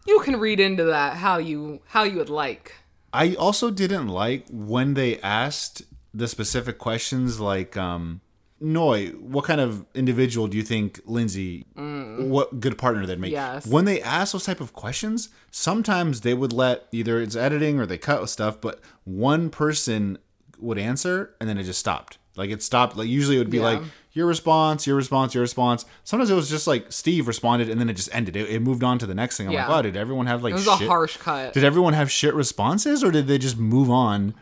you 0.08 0.20
can 0.22 0.40
read 0.40 0.60
into 0.60 0.84
that 0.86 1.18
how 1.18 1.38
you 1.38 1.82
how 1.88 2.04
you 2.04 2.18
would 2.18 2.30
like. 2.30 2.74
I 3.14 3.36
also 3.36 3.70
didn't 3.72 4.08
like 4.08 4.46
when 4.50 4.94
they 4.96 5.20
asked 5.20 5.84
the 6.14 6.28
specific 6.28 6.78
questions 6.78 7.40
like 7.40 7.78
um 7.78 8.22
Noi, 8.64 9.08
what 9.20 9.46
kind 9.46 9.60
of 9.60 9.86
individual 9.96 10.48
do 10.48 10.56
you 10.56 10.62
think 10.64 11.00
Lindsay 11.06 11.66
what 11.76 12.60
good 12.60 12.78
partner 12.78 13.08
they'd 13.08 13.20
make? 13.20 13.32
Yes. 13.32 13.66
When 13.66 13.86
they 13.86 14.02
ask 14.04 14.34
those 14.34 14.46
type 14.46 14.62
of 14.62 14.72
questions, 14.74 15.30
sometimes 15.50 16.22
they 16.22 16.36
would 16.36 16.54
let 16.54 16.86
either 16.92 17.20
it's 17.20 17.36
editing 17.36 17.80
or 17.80 17.88
they 17.88 17.98
cut 17.98 18.22
with 18.22 18.30
stuff, 18.30 18.62
but 18.62 18.80
one 19.04 19.50
person 19.50 20.20
would 20.60 20.78
answer 20.78 21.34
and 21.40 21.50
then 21.50 21.58
it 21.58 21.64
just 21.64 21.80
stopped. 21.80 22.20
Like 22.36 22.50
it 22.50 22.64
stopped. 22.64 22.96
Like 22.98 23.08
usually 23.10 23.36
it 23.36 23.40
would 23.40 23.50
be 23.50 23.58
Yeah. 23.58 23.64
like 23.64 23.82
your 24.14 24.26
response, 24.28 24.88
your 24.88 24.96
response, 24.96 25.34
your 25.34 25.42
response. 25.42 25.86
Sometimes 26.04 26.30
it 26.30 26.36
was 26.36 26.50
just 26.50 26.68
like 26.68 26.92
Steve 26.92 27.28
responded 27.28 27.70
and 27.70 27.80
then 27.80 27.90
it 27.90 27.94
just 27.94 28.10
ended. 28.14 28.36
It, 28.36 28.50
it 28.50 28.62
moved 28.62 28.84
on 28.84 29.00
to 29.00 29.06
the 29.06 29.16
next 29.16 29.38
thing. 29.38 29.48
I'm 29.48 29.54
like, 29.54 29.70
oh, 29.70 29.82
did 29.82 29.96
everyone 29.98 30.28
have 30.28 30.44
like 30.44 30.52
It 30.52 30.56
was 30.56 30.64
shit? 30.66 30.82
a 30.82 30.88
harsh 30.88 31.18
cut. 31.18 31.54
Did 31.54 31.64
everyone 31.64 31.94
have 31.94 32.10
shit 32.12 32.34
responses 32.34 33.04
or 33.04 33.12
did 33.12 33.28
they 33.28 33.38
just 33.38 33.58
move 33.58 33.90
on? 33.90 34.34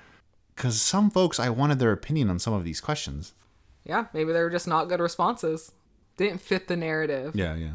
Because 0.56 0.82
some 0.82 1.10
folks, 1.10 1.40
I 1.40 1.50
wanted 1.50 1.80
their 1.80 1.92
opinion 1.92 2.30
on 2.30 2.38
some 2.40 2.54
of 2.54 2.64
these 2.64 2.82
questions. 2.82 3.34
Yeah, 3.86 4.06
maybe 4.14 4.34
they 4.34 4.42
were 4.42 4.50
just 4.50 4.68
not 4.68 4.90
good 4.90 5.00
responses. 5.00 5.72
Didn't 6.18 6.42
fit 6.42 6.68
the 6.68 6.76
narrative. 6.76 7.34
Yeah, 7.36 7.56
yeah. 7.56 7.74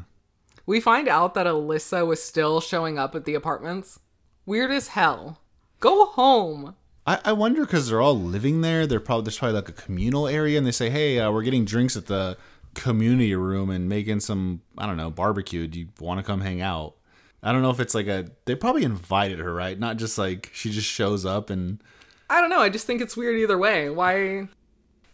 We 0.67 0.81
find 0.81 1.09
out 1.09 1.35
that 1.35 1.47
Alyssa 1.47 2.07
was 2.07 2.23
still 2.23 2.61
showing 2.61 2.99
up 2.99 3.15
at 3.15 3.25
the 3.25 3.35
apartments. 3.35 4.01
Weird 4.47 4.71
as 4.71 4.89
hell. 4.89 5.41
Go 5.81 6.07
home. 6.07 6.75
I, 7.07 7.21
I 7.27 7.33
wonder 7.33 7.63
because 7.63 7.89
they're 7.89 8.01
all 8.01 8.19
living 8.19 8.61
there. 8.63 8.87
They're 8.87 9.01
probably 9.01 9.25
there's 9.25 9.39
probably 9.39 9.57
like 9.57 9.69
a 9.69 9.73
communal 9.73 10.27
area, 10.27 10.59
and 10.59 10.67
they 10.67 10.73
say, 10.73 10.91
"Hey, 10.91 11.19
uh, 11.19 11.31
we're 11.31 11.43
getting 11.43 11.65
drinks 11.65 11.97
at 11.97 12.07
the 12.07 12.37
community 12.75 13.35
room 13.35 13.71
and 13.71 13.89
making 13.89 14.21
some 14.21 14.63
I 14.79 14.87
don't 14.87 14.97
know 14.97 15.11
barbecue. 15.11 15.67
Do 15.67 15.81
you 15.81 15.89
want 16.01 16.19
to 16.19 16.25
come 16.25 16.41
hang 16.41 16.61
out?" 16.61 16.95
I 17.43 17.53
don't 17.53 17.61
know 17.61 17.71
if 17.71 17.81
it's 17.81 17.95
like 17.95 18.07
a. 18.07 18.31
They 18.47 18.55
probably 18.55 18.85
invited 18.85 19.39
her, 19.39 19.53
right? 19.53 19.79
Not 19.79 19.99
just 19.99 20.17
like 20.17 20.51
she 20.55 20.71
just 20.71 20.89
shows 20.89 21.27
up 21.27 21.51
and 21.51 21.83
I 22.31 22.41
don't 22.41 22.51
know. 22.51 22.61
I 22.61 22.71
just 22.71 22.87
think 22.87 23.03
it's 23.03 23.17
weird 23.17 23.39
either 23.39 23.59
way. 23.59 23.91
Why? 23.91 24.49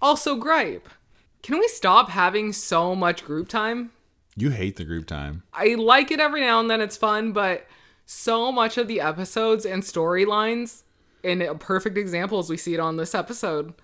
Also, 0.00 0.37
gripe. 0.37 0.88
Can 1.42 1.59
we 1.59 1.66
stop 1.68 2.11
having 2.11 2.52
so 2.52 2.94
much 2.94 3.25
group 3.25 3.49
time? 3.49 3.90
you 4.37 4.50
hate 4.50 4.76
the 4.76 4.85
group 4.85 5.06
time. 5.06 5.42
I 5.52 5.75
like 5.75 6.11
it 6.11 6.20
every 6.20 6.40
now 6.40 6.61
and 6.61 6.70
then. 6.70 6.80
It's 6.80 6.97
fun, 6.97 7.32
but 7.32 7.66
so 8.06 8.50
much 8.50 8.78
of 8.78 8.88
the 8.88 9.00
episodes 9.00 9.66
and 9.66 9.82
storylines, 9.82 10.82
and 11.25 11.43
a 11.43 11.55
perfect 11.55 11.97
example 11.99 12.39
as 12.39 12.49
we 12.49 12.57
see 12.57 12.75
it 12.75 12.81
on 12.81 12.97
this 12.97 13.15
episode, 13.15 13.75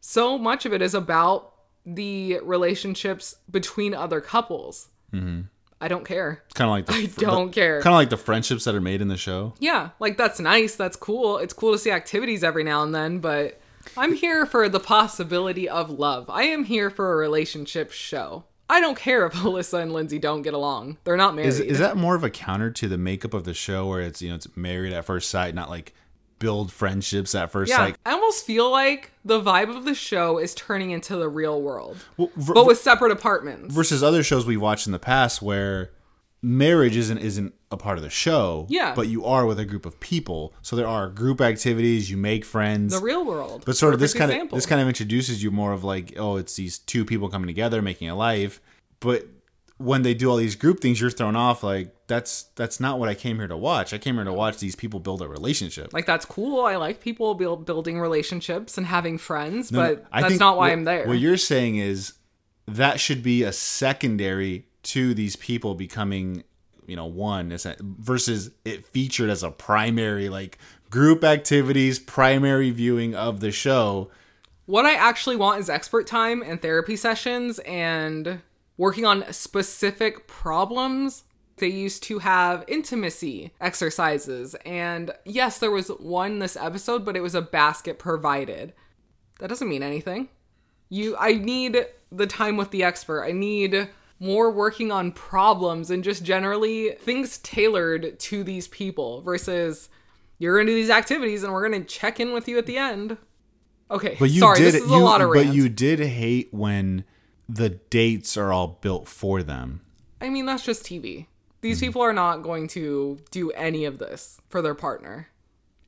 so 0.00 0.38
much 0.38 0.64
of 0.66 0.72
it 0.72 0.82
is 0.82 0.94
about 0.94 1.52
the 1.84 2.38
relationships 2.42 3.36
between 3.50 3.94
other 3.94 4.20
couples. 4.20 4.88
Mm-hmm. 5.12 5.42
I 5.80 5.88
don't 5.88 6.04
care. 6.04 6.42
It's 6.46 6.54
kind 6.54 6.68
of 6.68 6.72
like 6.72 6.86
the, 7.14 7.26
I 7.26 7.30
don't 7.30 7.52
care. 7.52 7.80
Kind 7.80 7.94
of 7.94 7.98
like 7.98 8.10
the 8.10 8.16
friendships 8.16 8.64
that 8.64 8.74
are 8.74 8.80
made 8.80 9.00
in 9.00 9.08
the 9.08 9.16
show. 9.16 9.54
Yeah, 9.58 9.90
like 9.98 10.16
that's 10.16 10.38
nice. 10.38 10.76
That's 10.76 10.96
cool. 10.96 11.38
It's 11.38 11.54
cool 11.54 11.72
to 11.72 11.78
see 11.78 11.90
activities 11.90 12.44
every 12.44 12.64
now 12.64 12.82
and 12.82 12.94
then, 12.94 13.18
but 13.18 13.60
I'm 13.96 14.14
here 14.14 14.44
for 14.44 14.68
the 14.68 14.80
possibility 14.80 15.68
of 15.68 15.90
love. 15.90 16.28
I 16.28 16.42
am 16.44 16.64
here 16.64 16.90
for 16.90 17.12
a 17.12 17.16
relationship 17.16 17.92
show. 17.92 18.44
I 18.68 18.80
don't 18.80 18.96
care 18.96 19.26
if 19.26 19.32
Alyssa 19.34 19.82
and 19.82 19.92
Lindsay 19.92 20.18
don't 20.18 20.42
get 20.42 20.54
along. 20.54 20.98
They're 21.04 21.16
not 21.16 21.34
married. 21.34 21.48
Is, 21.48 21.60
is 21.60 21.78
that 21.78 21.96
more 21.96 22.14
of 22.14 22.24
a 22.24 22.30
counter 22.30 22.70
to 22.70 22.88
the 22.88 22.98
makeup 22.98 23.32
of 23.32 23.44
the 23.44 23.54
show 23.54 23.86
where 23.86 24.00
it's 24.00 24.20
you 24.20 24.28
know 24.28 24.34
it's 24.34 24.54
married 24.56 24.92
at 24.92 25.06
first 25.06 25.30
sight, 25.30 25.54
not 25.54 25.70
like 25.70 25.94
build 26.40 26.72
friendships 26.72 27.32
at 27.36 27.52
first 27.52 27.70
Yeah, 27.70 27.76
sight. 27.76 27.96
I 28.04 28.10
almost 28.12 28.44
feel 28.44 28.68
like 28.68 29.12
the 29.24 29.40
vibe 29.40 29.74
of 29.76 29.84
the 29.84 29.94
show 29.94 30.38
is 30.38 30.52
turning 30.56 30.90
into 30.90 31.14
the 31.16 31.28
real 31.28 31.62
world, 31.62 31.98
Well, 32.16 32.30
ver- 32.34 32.54
but 32.54 32.66
with 32.66 32.78
separate 32.78 33.12
apartments. 33.12 33.72
versus 33.72 34.02
other 34.02 34.24
shows 34.24 34.44
we've 34.44 34.60
watched 34.60 34.86
in 34.86 34.92
the 34.92 34.98
past 34.98 35.40
where 35.40 35.90
marriage 36.42 36.96
isn't 36.96 37.18
isn't 37.18 37.52
a 37.70 37.76
part 37.76 37.98
of 37.98 38.02
the 38.02 38.10
show. 38.10 38.66
Yeah. 38.68 38.94
But 38.94 39.06
you 39.08 39.24
are 39.24 39.46
with 39.46 39.60
a 39.60 39.64
group 39.64 39.84
of 39.86 40.00
people. 40.00 40.52
So 40.62 40.74
there 40.74 40.88
are 40.88 41.08
group 41.08 41.40
activities, 41.40 42.10
you 42.10 42.16
make 42.16 42.44
friends. 42.44 42.92
the 42.94 43.00
real 43.04 43.24
world. 43.24 43.62
but 43.66 43.76
sort 43.76 43.94
of 43.94 44.00
this 44.00 44.14
kind 44.14 44.32
of 44.32 44.50
this 44.50 44.66
kind 44.66 44.80
of 44.80 44.88
introduces 44.88 45.42
you 45.42 45.50
more 45.52 45.72
of 45.72 45.84
like, 45.84 46.14
oh, 46.18 46.36
it's 46.36 46.56
these 46.56 46.78
two 46.78 47.04
people 47.04 47.28
coming 47.28 47.46
together 47.46 47.80
making 47.82 48.08
a 48.08 48.16
life. 48.16 48.60
But 49.00 49.26
when 49.76 50.02
they 50.02 50.14
do 50.14 50.30
all 50.30 50.36
these 50.36 50.56
group 50.56 50.80
things, 50.80 51.00
you're 51.00 51.10
thrown 51.10 51.36
off 51.36 51.62
like 51.62 51.94
that's 52.10 52.42
that's 52.56 52.80
not 52.80 52.98
what 52.98 53.08
I 53.08 53.14
came 53.14 53.36
here 53.36 53.46
to 53.46 53.56
watch. 53.56 53.94
I 53.94 53.98
came 53.98 54.16
here 54.16 54.24
to 54.24 54.32
watch 54.32 54.58
these 54.58 54.74
people 54.74 54.98
build 54.98 55.22
a 55.22 55.28
relationship. 55.28 55.92
like 55.94 56.06
that's 56.06 56.26
cool. 56.26 56.64
I 56.64 56.74
like 56.76 57.00
people 57.00 57.34
build, 57.34 57.64
building 57.64 58.00
relationships 58.00 58.76
and 58.76 58.86
having 58.86 59.16
friends, 59.16 59.70
No, 59.70 59.80
no, 59.80 59.94
but 59.94 60.04
I 60.12 60.22
that's 60.22 60.40
not 60.40 60.56
why 60.56 60.66
what- 60.66 60.72
I'm 60.72 60.84
there. 60.84 61.06
What 61.06 61.18
you're 61.20 61.36
saying 61.36 61.76
is 61.76 62.14
that 62.66 62.98
should 62.98 63.22
be 63.22 63.44
a 63.44 63.52
secondary 63.52 64.66
to 64.82 65.14
these 65.14 65.36
people 65.36 65.74
becoming, 65.76 66.42
you 66.86 66.96
know, 66.96 67.06
one 67.06 67.56
versus 67.80 68.50
it 68.64 68.84
featured 68.86 69.30
as 69.30 69.42
a 69.44 69.50
primary 69.50 70.28
like 70.28 70.58
group 70.90 71.22
activities, 71.22 72.00
primary 72.00 72.70
viewing 72.72 73.14
of 73.14 73.38
the 73.38 73.52
show. 73.52 74.10
What 74.66 74.84
I 74.84 74.94
actually 74.94 75.36
want 75.36 75.60
is 75.60 75.70
expert 75.70 76.08
time 76.08 76.42
and 76.42 76.60
therapy 76.60 76.96
sessions 76.96 77.60
and 77.60 78.40
working 78.76 79.04
on 79.04 79.32
specific 79.32 80.26
problems. 80.26 81.22
They 81.60 81.68
used 81.68 82.02
to 82.04 82.18
have 82.18 82.64
intimacy 82.66 83.52
exercises. 83.60 84.56
And 84.66 85.12
yes, 85.24 85.58
there 85.58 85.70
was 85.70 85.88
one 85.88 86.38
this 86.40 86.56
episode, 86.56 87.04
but 87.04 87.16
it 87.16 87.20
was 87.20 87.34
a 87.34 87.42
basket 87.42 87.98
provided. 87.98 88.72
That 89.38 89.48
doesn't 89.48 89.68
mean 89.68 89.82
anything. 89.82 90.28
You 90.88 91.16
I 91.18 91.34
need 91.34 91.86
the 92.10 92.26
time 92.26 92.56
with 92.56 92.70
the 92.70 92.82
expert. 92.82 93.22
I 93.24 93.32
need 93.32 93.88
more 94.18 94.50
working 94.50 94.90
on 94.92 95.12
problems 95.12 95.90
and 95.90 96.04
just 96.04 96.24
generally 96.24 96.90
things 97.00 97.38
tailored 97.38 98.18
to 98.18 98.44
these 98.44 98.68
people 98.68 99.22
versus 99.22 99.88
you're 100.38 100.58
gonna 100.58 100.70
do 100.70 100.74
these 100.74 100.90
activities 100.90 101.42
and 101.42 101.52
we're 101.52 101.62
gonna 101.62 101.84
check 101.84 102.20
in 102.20 102.32
with 102.32 102.48
you 102.48 102.58
at 102.58 102.66
the 102.66 102.76
end. 102.76 103.16
Okay, 103.90 104.16
But 104.18 104.30
you 104.30 104.40
sorry, 104.40 104.58
did 104.58 104.74
this 104.74 104.82
is 104.82 104.90
you, 104.90 104.96
a 104.96 104.98
lot 104.98 105.20
of 105.20 105.32
but 105.32 105.46
you 105.46 105.68
did 105.68 105.98
hate 105.98 106.48
when 106.52 107.04
the 107.48 107.70
dates 107.70 108.36
are 108.36 108.52
all 108.52 108.78
built 108.80 109.08
for 109.08 109.42
them. 109.42 109.80
I 110.20 110.28
mean, 110.28 110.46
that's 110.46 110.64
just 110.64 110.84
TV. 110.84 111.26
These 111.62 111.78
Hmm. 111.80 111.86
people 111.86 112.02
are 112.02 112.12
not 112.12 112.42
going 112.42 112.68
to 112.68 113.18
do 113.30 113.50
any 113.52 113.84
of 113.84 113.98
this 113.98 114.40
for 114.48 114.62
their 114.62 114.74
partner. 114.74 115.28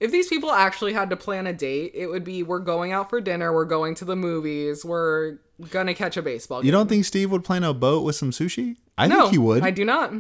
If 0.01 0.11
these 0.11 0.27
people 0.29 0.51
actually 0.51 0.93
had 0.95 1.11
to 1.11 1.17
plan 1.17 1.47
a 1.47 1.53
date, 1.53 1.93
it 1.95 2.09
would 2.09 2.25
be 2.25 2.43
we're 2.43 2.59
going 2.59 2.93
out 2.93 3.09
for 3.09 3.21
dinner, 3.21 3.53
we're 3.53 3.65
going 3.65 3.95
to 3.97 4.05
the 4.05 4.17
movies, 4.17 4.85
we're 4.85 5.37
gonna 5.71 5.95
catch 5.95 6.17
a 6.17 6.23
baseball 6.23 6.61
game. 6.61 6.67
You 6.67 6.73
don't 6.73 6.89
think 6.89 7.05
Steve 7.05 7.31
would 7.31 7.45
plan 7.45 7.63
a 7.63 7.73
boat 7.73 8.03
with 8.05 8.17
some 8.17 8.33
sushi? 8.33 8.77
I 8.99 9.07
no, 9.07 9.21
think 9.21 9.33
he 9.33 9.39
would. 9.39 9.63
I 9.63 9.71
do 9.71 9.85
not. 9.85 10.13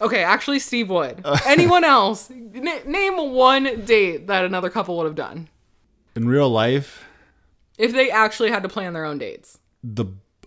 Okay, 0.00 0.22
actually, 0.24 0.58
Steve 0.60 0.88
would. 0.88 1.22
Anyone 1.46 1.84
else? 1.84 2.30
N- 2.30 2.64
name 2.86 3.32
one 3.32 3.84
date 3.84 4.28
that 4.28 4.46
another 4.46 4.70
couple 4.70 4.96
would 4.96 5.04
have 5.04 5.14
done 5.14 5.48
In 6.16 6.26
real 6.26 6.48
life, 6.48 7.04
if 7.76 7.92
they 7.92 8.10
actually 8.10 8.50
had 8.50 8.62
to 8.62 8.68
plan 8.70 8.94
their 8.94 9.04
own 9.04 9.18
dates. 9.18 9.58
the 9.84 10.06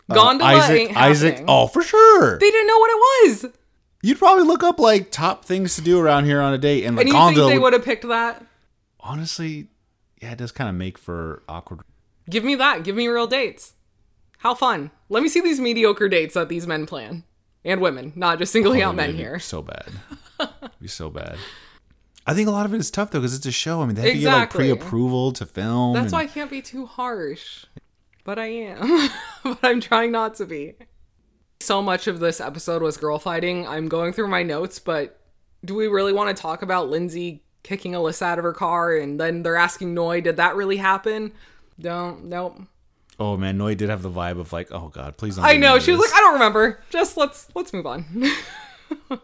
uh, 0.10 0.16
Gondola 0.16 0.50
Isaac 0.56 0.98
Isaac 0.98 1.44
oh 1.48 1.68
for 1.68 1.84
sure. 1.84 2.40
They 2.40 2.50
didn't 2.50 2.68
know 2.68 2.78
what 2.80 2.90
it 2.90 2.98
was, 3.44 3.46
You'd 4.04 4.20
probably 4.20 4.44
look 4.44 4.64
up 4.64 4.80
like 4.80 5.12
top 5.12 5.46
things 5.46 5.76
to 5.78 5.82
do 5.82 5.98
around 6.00 6.26
here 6.26 6.42
on 6.42 6.54
a 6.54 6.58
date, 6.58 6.84
and 6.84 6.96
like 6.96 7.08
and 7.08 7.16
you 7.16 7.26
think 7.36 7.50
they 7.50 7.58
would- 7.58 7.74
have 7.74 7.86
picked 7.86 8.08
that? 8.08 8.46
honestly, 9.00 9.68
yeah, 10.22 10.32
it 10.32 10.38
does 10.38 10.52
kind 10.52 10.70
of 10.70 10.76
make 10.76 10.98
for 10.98 11.44
awkward. 11.50 11.82
Give 12.30 12.44
me 12.44 12.56
that. 12.56 12.84
Give 12.84 12.96
me 12.96 13.08
real 13.08 13.28
dates. 13.28 13.74
How 14.40 14.54
fun. 14.54 14.92
Let 15.10 15.24
me 15.24 15.30
see 15.30 15.42
these 15.42 15.60
mediocre 15.60 16.08
dates 16.10 16.34
that 16.36 16.50
these 16.50 16.68
men 16.68 16.86
plan. 16.86 17.24
And 17.66 17.80
women, 17.80 18.12
not 18.16 18.40
just 18.40 18.52
singling 18.52 18.82
oh, 18.84 18.90
out 18.90 18.96
men 18.96 19.16
here. 19.16 19.40
So 19.40 19.62
bad. 19.62 19.90
It'd 20.40 20.52
be 20.82 20.88
so 20.88 21.10
bad. 21.10 21.38
I 22.28 22.34
think 22.34 22.48
a 22.50 22.52
lot 22.52 22.66
of 22.66 22.74
it 22.74 22.80
is 22.80 22.92
tough 22.92 23.12
though 23.12 23.20
because 23.20 23.36
it's 23.36 23.46
a 23.46 23.52
show. 23.52 23.82
I 23.82 23.86
mean, 23.86 23.96
they 23.96 24.02
have 24.02 24.14
to 24.14 24.20
get 24.20 24.34
like 24.34 24.50
pre-approval 24.50 25.32
to 25.34 25.46
film. 25.46 25.94
That's 25.94 26.06
and- 26.06 26.14
why 26.14 26.22
I 26.22 26.28
can't 26.28 26.50
be 26.50 26.62
too 26.62 26.86
harsh. 26.86 27.66
But 28.26 28.40
I 28.40 28.48
am. 28.48 29.10
but 29.44 29.60
I'm 29.64 29.82
trying 29.82 30.12
not 30.12 30.36
to 30.36 30.46
be. 30.46 30.76
So 31.64 31.82
much 31.82 32.08
of 32.08 32.20
this 32.20 32.42
episode 32.42 32.82
was 32.82 32.98
girl 32.98 33.20
fighting. 33.20 33.66
I'm 33.66 33.88
going 33.88 34.12
through 34.12 34.28
my 34.28 34.44
notes, 34.44 34.80
but 34.80 35.18
do 35.64 35.76
we 35.76 35.88
really 35.88 36.12
want 36.12 36.36
to 36.36 36.42
talk 36.42 36.62
about 36.62 36.90
Lindsay 36.90 37.42
kicking 37.64 37.94
Alyssa 37.94 38.24
out 38.24 38.38
of 38.38 38.44
her 38.44 38.52
car 38.52 38.94
and 38.98 39.18
then 39.18 39.44
they're 39.44 39.56
asking 39.56 39.94
Noi, 39.94 40.20
did 40.20 40.36
that 40.36 40.58
really 40.58 40.76
happen? 40.76 41.32
Don't, 41.80 42.26
nope. 42.26 42.60
Oh 43.18 43.38
man, 43.38 43.58
Noi 43.58 43.76
did 43.76 43.90
have 43.90 44.02
the 44.02 44.10
vibe 44.10 44.42
of 44.42 44.52
like, 44.52 44.74
oh 44.74 44.90
god, 44.90 45.16
please 45.16 45.38
don't. 45.38 45.46
I 45.46 45.56
know. 45.56 45.80
She 45.80 45.92
was 45.92 46.02
this. 46.02 46.12
like, 46.12 46.20
I 46.20 46.22
don't 46.22 46.34
remember. 46.34 46.84
Just 46.90 47.16
let's 47.16 47.48
let's 47.56 47.72
move 47.72 47.86
on. 47.86 48.06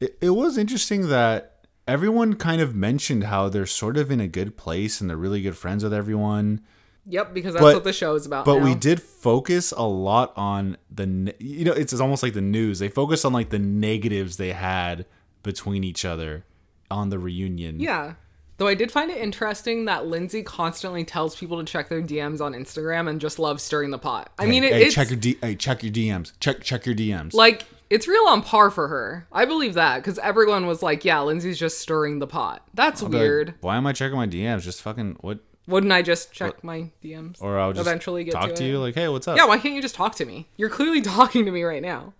it, 0.00 0.16
it 0.20 0.30
was 0.30 0.56
interesting 0.56 1.08
that 1.08 1.66
everyone 1.88 2.34
kind 2.34 2.60
of 2.60 2.76
mentioned 2.76 3.24
how 3.24 3.48
they're 3.48 3.66
sort 3.66 3.96
of 3.96 4.12
in 4.12 4.20
a 4.20 4.28
good 4.28 4.56
place 4.56 5.00
and 5.00 5.10
they're 5.10 5.16
really 5.16 5.42
good 5.42 5.56
friends 5.56 5.82
with 5.82 5.92
everyone. 5.92 6.60
Yep, 7.06 7.32
because 7.34 7.54
that's 7.54 7.62
But- 7.62 7.74
what 7.74 7.84
the 7.84 7.92
show 7.92 8.14
is 8.14 8.26
about. 8.26 8.44
But 8.44 8.60
we 8.62 8.74
did 8.74 9.02
focus 9.02 9.72
a 9.72 9.82
lot 9.86 10.32
on 10.36 10.76
the, 10.90 11.06
ne- 11.06 11.34
you 11.38 11.64
know, 11.64 11.72
it's, 11.72 11.92
it's 11.92 12.00
almost 12.00 12.22
like 12.22 12.34
the 12.34 12.40
news. 12.40 12.78
They 12.78 12.88
focused 12.88 13.24
on 13.24 13.32
like 13.32 13.50
the 13.50 13.58
negatives 13.58 14.36
they 14.36 14.52
had 14.52 15.06
between 15.42 15.84
each 15.84 16.04
other 16.04 16.44
on 16.90 17.10
the 17.10 17.18
reunion. 17.18 17.80
Yeah. 17.80 18.14
Though 18.56 18.68
I 18.68 18.74
did 18.74 18.92
find 18.92 19.10
it 19.10 19.18
interesting 19.18 19.86
that 19.86 20.06
Lindsay 20.06 20.42
constantly 20.44 21.02
tells 21.04 21.34
people 21.34 21.58
to 21.58 21.64
check 21.64 21.88
their 21.88 22.00
DMs 22.00 22.40
on 22.40 22.52
Instagram 22.52 23.08
and 23.08 23.20
just 23.20 23.38
loves 23.40 23.62
stirring 23.64 23.90
the 23.90 23.98
pot. 23.98 24.30
I 24.38 24.46
mean, 24.46 24.62
it, 24.62 24.72
hey, 24.72 24.84
it's 24.84 24.94
check 24.94 25.10
your 25.10 25.18
D- 25.18 25.38
hey, 25.42 25.56
check 25.56 25.82
your 25.82 25.92
DMs. 25.92 26.32
Check 26.38 26.62
check 26.62 26.86
your 26.86 26.94
DMs. 26.94 27.34
like 27.34 27.64
it's 27.90 28.06
real 28.06 28.24
on 28.28 28.42
par 28.42 28.70
for 28.70 28.86
her. 28.86 29.26
I 29.32 29.44
believe 29.44 29.74
that 29.74 29.96
because 29.96 30.20
everyone 30.20 30.66
was 30.68 30.84
like, 30.84 31.04
"Yeah, 31.04 31.20
Lindsay's 31.22 31.58
just 31.58 31.80
stirring 31.80 32.20
the 32.20 32.28
pot." 32.28 32.62
That's 32.74 33.02
I'll 33.02 33.08
be 33.08 33.16
like, 33.16 33.22
weird. 33.22 33.54
Why 33.60 33.76
am 33.76 33.88
I 33.88 33.92
checking 33.92 34.16
my 34.16 34.28
DMs? 34.28 34.62
Just 34.62 34.82
fucking 34.82 35.16
what? 35.20 35.40
Wouldn't 35.66 35.92
I 35.92 36.02
just 36.02 36.32
check 36.32 36.62
my 36.62 36.90
DMs? 37.02 37.38
Or 37.40 37.58
I'll 37.58 37.72
just 37.72 37.86
eventually 37.86 38.24
get 38.24 38.32
talk 38.34 38.50
to, 38.50 38.54
to, 38.56 38.64
it? 38.64 38.68
you 38.68 38.78
like, 38.78 38.94
hey, 38.94 39.08
what's 39.08 39.26
up? 39.26 39.36
yeah, 39.36 39.46
why 39.46 39.58
can't 39.58 39.74
you 39.74 39.80
just 39.82 39.94
talk 39.94 40.14
to 40.16 40.24
me? 40.26 40.48
You're 40.56 40.68
clearly 40.70 41.00
talking 41.02 41.44
to 41.46 41.50
me 41.50 41.62
right 41.62 41.82
now. 41.82 42.12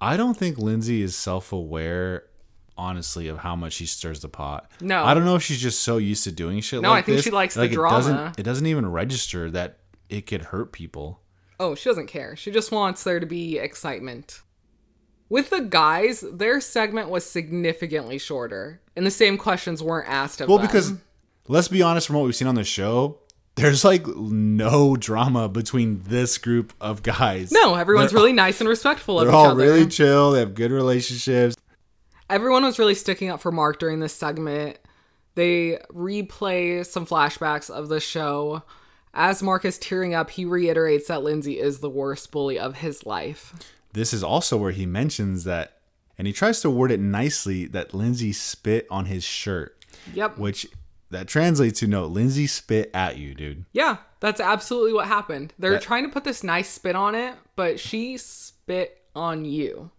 I 0.00 0.16
don't 0.16 0.36
think 0.36 0.56
Lindsay 0.56 1.02
is 1.02 1.14
self 1.16 1.52
aware, 1.52 2.24
honestly, 2.78 3.28
of 3.28 3.38
how 3.38 3.56
much 3.56 3.74
she 3.74 3.86
stirs 3.86 4.20
the 4.20 4.28
pot. 4.28 4.70
No. 4.80 5.04
I 5.04 5.14
don't 5.14 5.24
know 5.24 5.34
if 5.34 5.42
she's 5.42 5.60
just 5.60 5.80
so 5.80 5.96
used 5.98 6.24
to 6.24 6.32
doing 6.32 6.60
shit. 6.60 6.80
No, 6.80 6.90
like 6.90 7.04
I 7.04 7.06
think 7.06 7.16
this, 7.16 7.24
she 7.24 7.30
likes 7.30 7.54
the 7.54 7.62
like, 7.62 7.72
It 7.72 7.74
drama. 7.74 7.96
doesn't, 7.96 8.38
it 8.38 8.42
doesn't 8.44 8.66
even 8.66 8.90
register 8.90 9.50
that 9.50 9.78
it 10.08 10.26
could 10.26 10.42
hurt 10.42 10.72
people. 10.72 11.20
Oh, 11.58 11.74
she 11.74 11.88
doesn't 11.90 12.06
care. 12.06 12.36
She 12.36 12.50
just 12.50 12.72
wants 12.72 13.04
there 13.04 13.20
to 13.20 13.26
be 13.26 13.58
excitement. 13.58 14.40
With 15.28 15.50
the 15.50 15.60
guys, 15.60 16.24
their 16.32 16.60
segment 16.60 17.10
was 17.10 17.24
significantly 17.24 18.18
shorter, 18.18 18.80
and 18.96 19.06
the 19.06 19.10
same 19.10 19.36
questions 19.36 19.82
weren't 19.82 20.08
asked 20.08 20.40
of 20.40 20.48
Well, 20.48 20.58
them. 20.58 20.66
because 20.66 20.94
let's 21.50 21.68
be 21.68 21.82
honest, 21.82 22.06
from 22.06 22.16
what 22.16 22.24
we've 22.24 22.34
seen 22.36 22.48
on 22.48 22.54
the 22.54 22.64
show, 22.64 23.18
there's 23.56 23.84
like 23.84 24.06
no 24.06 24.96
drama 24.96 25.48
between 25.48 26.02
this 26.04 26.38
group 26.38 26.72
of 26.80 27.02
guys. 27.02 27.50
no, 27.52 27.74
everyone's 27.74 28.10
They're- 28.12 28.20
really 28.20 28.32
nice 28.32 28.60
and 28.60 28.68
respectful 28.68 29.18
of 29.20 29.26
They're 29.26 29.32
each 29.32 29.36
all 29.36 29.46
other. 29.46 29.56
really 29.62 29.86
chill. 29.86 30.32
They 30.32 30.40
have 30.40 30.54
good 30.54 30.70
relationships. 30.70 31.56
Everyone 32.28 32.62
was 32.64 32.78
really 32.78 32.94
sticking 32.94 33.28
up 33.28 33.40
for 33.40 33.50
Mark 33.50 33.78
during 33.80 34.00
this 34.00 34.14
segment. 34.14 34.78
They 35.34 35.78
replay 35.92 36.86
some 36.86 37.06
flashbacks 37.06 37.68
of 37.70 37.88
the 37.88 38.00
show. 38.00 38.62
As 39.12 39.42
Mark 39.42 39.64
is 39.64 39.78
tearing 39.78 40.14
up, 40.14 40.30
he 40.30 40.44
reiterates 40.44 41.08
that 41.08 41.22
Lindsay 41.24 41.58
is 41.58 41.80
the 41.80 41.90
worst 41.90 42.30
bully 42.30 42.58
of 42.58 42.76
his 42.76 43.04
life. 43.04 43.52
This 43.92 44.12
is 44.12 44.22
also 44.22 44.56
where 44.56 44.70
he 44.70 44.86
mentions 44.86 45.42
that, 45.44 45.78
and 46.16 46.28
he 46.28 46.32
tries 46.32 46.60
to 46.60 46.70
word 46.70 46.92
it 46.92 47.00
nicely 47.00 47.64
that 47.66 47.92
Lindsay 47.92 48.32
spit 48.32 48.86
on 48.88 49.06
his 49.06 49.24
shirt, 49.24 49.84
Yep. 50.14 50.38
which 50.38 50.68
that 51.10 51.26
translates 51.28 51.80
to 51.80 51.86
no, 51.86 52.06
Lindsay 52.06 52.46
spit 52.46 52.90
at 52.94 53.18
you, 53.18 53.34
dude. 53.34 53.64
Yeah, 53.72 53.98
that's 54.20 54.40
absolutely 54.40 54.92
what 54.92 55.06
happened. 55.08 55.52
They're 55.58 55.72
That- 55.72 55.82
trying 55.82 56.04
to 56.04 56.10
put 56.10 56.24
this 56.24 56.42
nice 56.44 56.68
spin 56.68 56.96
on 56.96 57.14
it, 57.14 57.34
but 57.56 57.78
she 57.80 58.16
spit 58.16 58.98
on 59.14 59.44
you. 59.44 59.90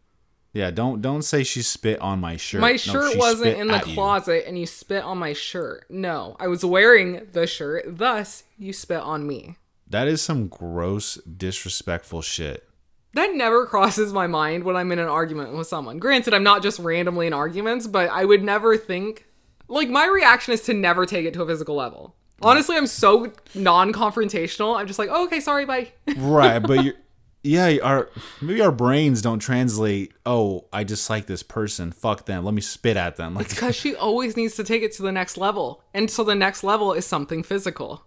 Yeah, 0.53 0.69
don't 0.71 1.01
don't 1.01 1.21
say 1.21 1.43
she 1.43 1.61
spit 1.61 1.99
on 2.01 2.19
my 2.19 2.35
shirt. 2.35 2.59
My 2.59 2.75
shirt 2.75 3.13
she 3.13 3.17
wasn't 3.17 3.57
in 3.57 3.67
the 3.67 3.75
at 3.75 3.87
you. 3.87 3.93
closet 3.93 4.43
and 4.47 4.59
you 4.59 4.65
spit 4.65 5.01
on 5.03 5.17
my 5.17 5.31
shirt. 5.31 5.85
No, 5.89 6.35
I 6.41 6.47
was 6.49 6.65
wearing 6.65 7.27
the 7.31 7.47
shirt, 7.47 7.85
thus, 7.97 8.43
you 8.57 8.73
spit 8.73 8.99
on 8.99 9.25
me. 9.25 9.55
That 9.87 10.07
is 10.09 10.21
some 10.21 10.47
gross, 10.49 11.15
disrespectful 11.15 12.21
shit. 12.21 12.67
That 13.13 13.33
never 13.35 13.65
crosses 13.73 14.11
my 14.13 14.27
mind 14.27 14.63
when 14.65 14.75
I'm 14.75 14.91
in 14.91 14.99
an 14.99 15.07
argument 15.07 15.53
with 15.53 15.67
someone. 15.67 15.99
Granted, 15.99 16.33
I'm 16.33 16.43
not 16.43 16.63
just 16.63 16.79
randomly 16.79 17.27
in 17.27 17.33
arguments, 17.33 17.87
but 17.87 18.09
I 18.09 18.25
would 18.25 18.43
never 18.43 18.75
think. 18.77 19.25
Like, 19.71 19.89
my 19.89 20.05
reaction 20.05 20.53
is 20.53 20.61
to 20.63 20.73
never 20.73 21.05
take 21.05 21.25
it 21.25 21.33
to 21.35 21.43
a 21.43 21.47
physical 21.47 21.75
level. 21.75 22.15
Honestly, 22.41 22.75
I'm 22.75 22.87
so 22.87 23.31
non 23.55 23.93
confrontational. 23.93 24.75
I'm 24.75 24.87
just 24.87 24.99
like, 24.99 25.09
oh, 25.11 25.25
okay, 25.25 25.39
sorry, 25.39 25.65
bye. 25.65 25.91
right, 26.17 26.59
but 26.59 26.83
you're 26.83 26.95
yeah, 27.43 27.77
our 27.81 28.09
maybe 28.39 28.61
our 28.61 28.71
brains 28.71 29.21
don't 29.21 29.39
translate. 29.39 30.13
Oh, 30.25 30.65
I 30.71 30.83
dislike 30.83 31.25
this 31.25 31.41
person. 31.41 31.91
Fuck 31.91 32.25
them. 32.25 32.45
Let 32.45 32.53
me 32.53 32.61
spit 32.61 32.97
at 32.97 33.15
them. 33.15 33.33
Like, 33.33 33.45
It's 33.45 33.55
because 33.55 33.75
she 33.75 33.95
always 34.07 34.37
needs 34.37 34.55
to 34.57 34.63
take 34.63 34.83
it 34.83 34.91
to 34.93 35.01
the 35.01 35.11
next 35.11 35.37
level. 35.37 35.83
And 35.93 36.09
so 36.09 36.23
the 36.23 36.35
next 36.35 36.63
level 36.63 36.93
is 36.93 37.05
something 37.05 37.41
physical. 37.41 38.05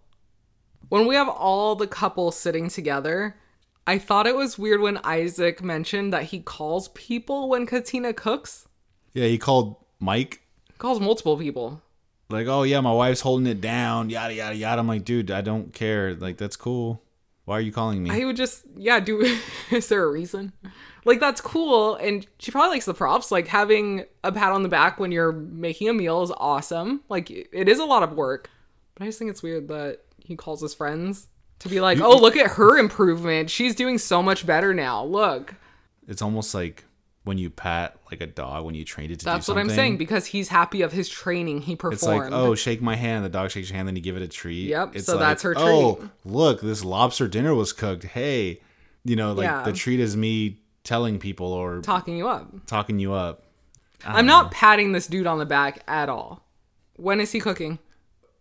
When 0.88 1.06
we 1.06 1.16
have 1.16 1.28
all 1.28 1.74
the 1.74 1.88
couples 1.88 2.38
sitting 2.38 2.68
together, 2.68 3.36
I 3.86 3.98
thought 3.98 4.28
it 4.28 4.36
was 4.36 4.58
weird 4.58 4.80
when 4.80 5.00
Isaac 5.02 5.62
mentioned 5.62 6.12
that 6.12 6.24
he 6.24 6.38
calls 6.38 6.88
people 6.88 7.48
when 7.48 7.66
Katina 7.66 8.12
cooks. 8.12 8.68
yeah, 9.14 9.26
he 9.26 9.38
called 9.38 9.76
Mike. 9.98 10.42
Calls 10.84 11.00
multiple 11.00 11.38
people. 11.38 11.80
Like, 12.28 12.46
oh 12.46 12.62
yeah, 12.62 12.78
my 12.82 12.92
wife's 12.92 13.22
holding 13.22 13.46
it 13.46 13.62
down. 13.62 14.10
Yada 14.10 14.34
yada 14.34 14.54
yada. 14.54 14.80
I'm 14.80 14.86
like, 14.86 15.02
dude, 15.02 15.30
I 15.30 15.40
don't 15.40 15.72
care. 15.72 16.14
Like, 16.14 16.36
that's 16.36 16.56
cool. 16.56 17.02
Why 17.46 17.56
are 17.56 17.62
you 17.62 17.72
calling 17.72 18.02
me? 18.02 18.10
I 18.10 18.26
would 18.26 18.36
just, 18.36 18.66
yeah, 18.76 19.00
do. 19.00 19.38
is 19.70 19.88
there 19.88 20.04
a 20.04 20.10
reason? 20.10 20.52
Like, 21.06 21.20
that's 21.20 21.40
cool. 21.40 21.94
And 21.96 22.26
she 22.38 22.50
probably 22.52 22.68
likes 22.68 22.84
the 22.84 22.92
props. 22.92 23.32
Like, 23.32 23.48
having 23.48 24.04
a 24.22 24.30
pat 24.30 24.52
on 24.52 24.62
the 24.62 24.68
back 24.68 25.00
when 25.00 25.10
you're 25.10 25.32
making 25.32 25.88
a 25.88 25.94
meal 25.94 26.22
is 26.22 26.30
awesome. 26.36 27.00
Like, 27.08 27.30
it 27.30 27.66
is 27.66 27.78
a 27.78 27.86
lot 27.86 28.02
of 28.02 28.12
work. 28.12 28.50
But 28.94 29.04
I 29.04 29.06
just 29.06 29.18
think 29.18 29.30
it's 29.30 29.42
weird 29.42 29.68
that 29.68 30.00
he 30.18 30.36
calls 30.36 30.60
his 30.60 30.74
friends 30.74 31.28
to 31.60 31.70
be 31.70 31.80
like, 31.80 31.98
oh, 31.98 32.18
look 32.18 32.36
at 32.36 32.50
her 32.52 32.76
improvement. 32.76 33.48
She's 33.48 33.74
doing 33.74 33.96
so 33.96 34.22
much 34.22 34.46
better 34.46 34.74
now. 34.74 35.02
Look. 35.02 35.54
it's 36.06 36.20
almost 36.20 36.54
like 36.54 36.84
when 37.24 37.38
you 37.38 37.50
pat 37.50 37.96
like 38.10 38.20
a 38.20 38.26
dog 38.26 38.64
when 38.64 38.74
you 38.74 38.84
trained 38.84 39.10
it 39.10 39.18
to. 39.20 39.24
That's 39.24 39.48
what. 39.48 39.58
I'm 39.58 39.70
saying 39.70 39.96
because 39.96 40.26
he's 40.26 40.48
happy 40.48 40.82
of 40.82 40.92
his 40.92 41.08
training 41.08 41.62
he 41.62 41.74
performed. 41.74 41.94
It's 41.94 42.02
like, 42.04 42.32
oh, 42.32 42.54
shake 42.54 42.80
my 42.82 42.96
hand. 42.96 43.24
The 43.24 43.28
dog 43.30 43.50
shakes 43.50 43.68
your 43.70 43.76
hand, 43.76 43.88
then 43.88 43.96
you 43.96 44.02
give 44.02 44.16
it 44.16 44.22
a 44.22 44.28
treat. 44.28 44.68
Yep, 44.68 44.94
It's 44.94 45.06
so 45.06 45.12
like, 45.16 45.20
that's 45.20 45.42
her 45.42 45.54
treat. 45.54 45.64
Oh, 45.64 46.10
look, 46.24 46.60
this 46.60 46.84
lobster 46.84 47.26
dinner 47.26 47.54
was 47.54 47.72
cooked. 47.72 48.04
Hey, 48.04 48.60
you 49.04 49.16
know, 49.16 49.32
like 49.32 49.44
Yeah. 49.44 49.62
the 49.62 49.72
treat 49.72 50.00
is 50.00 50.16
me 50.16 50.60
telling 50.84 51.18
people 51.18 51.46
or 51.52 51.80
talking 51.80 52.16
you 52.16 52.28
up. 52.28 52.66
talking 52.66 52.98
you 52.98 53.12
up. 53.14 53.42
I'm 54.06 54.26
not 54.26 54.50
patting 54.50 54.92
this 54.92 55.06
dude 55.06 55.26
on 55.26 55.38
the 55.38 55.46
back 55.46 55.82
at 55.88 56.10
all. 56.10 56.42
When 56.96 57.20
is 57.20 57.32
he 57.32 57.40
cooking? 57.40 57.78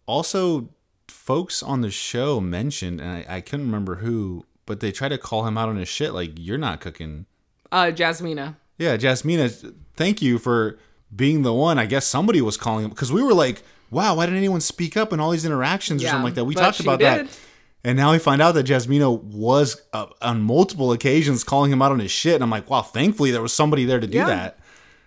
Also, 0.06 0.68
folks 1.08 1.64
on 1.64 1.80
the 1.80 1.90
show 1.90 2.42
mentioned, 2.42 3.00
and 3.00 3.10
I, 3.10 3.38
I 3.38 3.42
couldn't 3.42 3.68
remember 3.68 3.96
who, 3.96 4.46
but 4.66 4.82
they 4.82 4.92
tried 4.92 5.10
to 5.10 5.18
call 5.18 5.48
him 5.48 5.58
out 5.58 5.70
on 5.70 5.78
his 5.78 5.88
shit. 5.88 6.14
Like, 6.14 6.32
you're 6.38 6.58
not 6.58 6.82
cooking. 6.82 7.26
Uh, 7.72 7.86
Jasmina. 7.86 8.58
Yeah, 8.78 8.98
Jasmina, 8.98 9.74
thank 9.96 10.22
you 10.22 10.40
for 10.40 10.80
being 11.16 11.44
the 11.44 11.54
one. 11.54 11.78
I 11.78 11.86
guess 11.86 12.06
somebody 12.08 12.42
was 12.42 12.58
calling 12.58 12.86
him 12.86 12.90
because 12.90 13.12
we 13.12 13.22
were 13.22 13.34
like, 13.34 13.62
wow, 13.92 14.16
why 14.16 14.26
didn't 14.26 14.40
anyone 14.40 14.62
speak 14.62 14.98
up 14.98 15.14
in 15.14 15.20
all 15.20 15.32
these 15.32 15.46
interactions 15.46 16.02
or 16.02 16.06
Yeah, 16.06 16.12
something 16.12 16.26
like 16.26 16.36
that? 16.36 16.46
We 16.46 16.56
talked 16.56 16.80
about 16.80 17.00
did. 17.00 17.28
that. 17.28 17.40
And 17.86 17.98
now 17.98 18.14
we 18.14 18.20
find 18.20 18.42
out 18.42 18.54
that 18.54 18.66
Jasmina 18.66 19.22
was 19.22 19.82
uh, 19.92 20.08
on 20.22 20.42
multiple 20.42 20.92
occasions 20.94 21.44
calling 21.44 21.72
him 21.72 21.82
out 21.82 21.92
on 21.92 22.00
his 22.00 22.12
shit. 22.12 22.36
And 22.36 22.44
I'm 22.44 22.50
like, 22.50 22.70
wow, 22.70 22.82
thankfully 22.82 23.32
there 23.32 23.42
was 23.42 23.54
somebody 23.54 23.84
there 23.86 24.00
to 24.00 24.08
do 24.08 24.18
Yeah. 24.20 24.26
that. 24.28 24.60